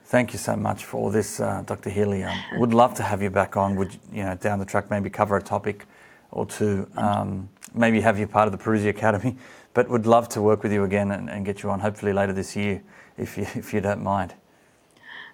[0.09, 1.90] Thank you so much for all this, uh, Dr.
[1.90, 2.22] Healy.
[2.22, 3.74] Um, would love to have you back on.
[3.74, 5.84] Would you know down the track maybe cover a topic
[6.30, 6.88] or two?
[6.96, 9.36] Um, maybe have you part of the Parousia Academy,
[9.74, 12.32] but would love to work with you again and, and get you on hopefully later
[12.32, 12.84] this year,
[13.18, 14.34] if you if you don't mind.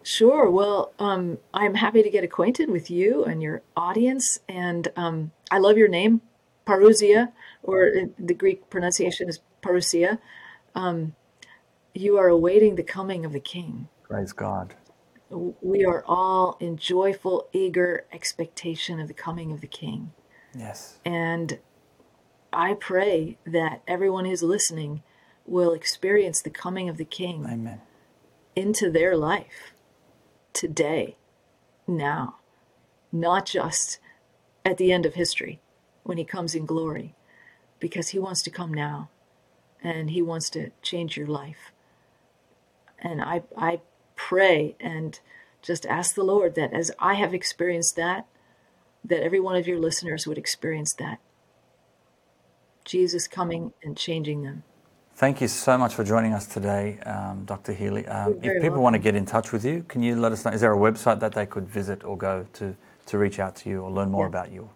[0.03, 0.49] Sure.
[0.49, 4.39] Well, um, I'm happy to get acquainted with you and your audience.
[4.49, 6.23] And um, I love your name,
[6.67, 7.31] Parousia,
[7.63, 10.19] or the Greek pronunciation is Parousia.
[10.75, 11.15] Um,
[11.95, 13.89] you are awaiting the coming of the King.
[14.13, 14.75] Praise God.
[15.31, 20.13] We are all in joyful, eager expectation of the coming of the King.
[20.55, 20.99] Yes.
[21.03, 21.59] And
[22.53, 25.03] I pray that everyone who's listening
[25.47, 27.81] will experience the coming of the King Amen.
[28.55, 29.73] into their life
[30.53, 31.17] today,
[31.87, 32.37] now,
[33.11, 33.99] not just
[34.63, 35.59] at the end of history
[36.03, 37.15] when he comes in glory,
[37.81, 39.09] because he wants to come now
[39.83, 41.73] and he wants to change your life.
[42.99, 43.81] And I, I
[44.29, 45.19] pray and
[45.63, 48.27] just ask the Lord that as I have experienced that,
[49.05, 51.19] that every one of your listeners would experience that.
[52.85, 54.63] Jesus coming and changing them.
[55.15, 57.73] Thank you so much for joining us today, um, Dr.
[57.73, 58.07] Healy.
[58.07, 58.83] Um, if people welcome.
[58.83, 60.53] want to get in touch with you, can you let us know?
[60.53, 63.69] Is there a website that they could visit or go to to reach out to
[63.69, 64.29] you or learn more yeah.
[64.29, 64.71] about you?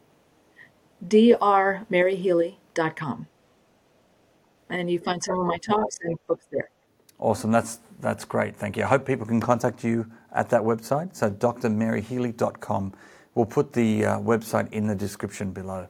[1.07, 3.27] drmaryhealy.com.
[4.69, 6.71] And you find some of my talks and books there.
[7.19, 7.51] Awesome.
[7.51, 8.57] That's that's great.
[8.57, 8.85] Thank you.
[8.85, 11.17] I hope people can contact you at that website.
[11.17, 12.93] So drmaryhealy.com.
[13.35, 15.89] We'll put the uh, website in the description below.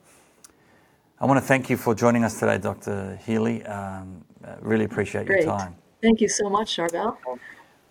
[1.18, 3.18] I want to thank you for joining us today, Dr.
[3.24, 3.64] Healy.
[3.64, 5.44] Um, uh, really appreciate Great.
[5.44, 5.76] your time.
[6.02, 7.16] Thank you so much, Charbel.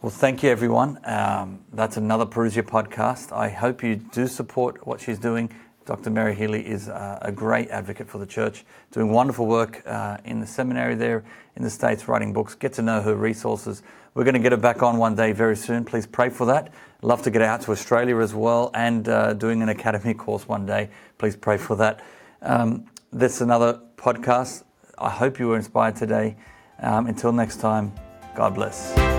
[0.02, 1.00] Well, thank you, everyone.
[1.06, 3.36] Um, that's another Parousia podcast.
[3.36, 5.50] I hope you do support what she's doing.
[5.86, 6.10] Dr.
[6.10, 10.40] Mary Healy is uh, a great advocate for the church, doing wonderful work uh, in
[10.40, 11.24] the seminary there
[11.56, 12.56] in the States, writing books.
[12.56, 13.84] Get to know her resources.
[14.16, 15.86] We're going to get her back on one day very soon.
[15.86, 16.74] Please pray for that.
[17.02, 20.66] Love to get out to Australia as well and uh, doing an academy course one
[20.66, 20.90] day.
[21.18, 22.04] Please pray for that.
[22.42, 24.64] Um, that's another podcast.
[24.98, 26.36] I hope you were inspired today.
[26.80, 27.94] Um, until next time,
[28.36, 29.15] God bless.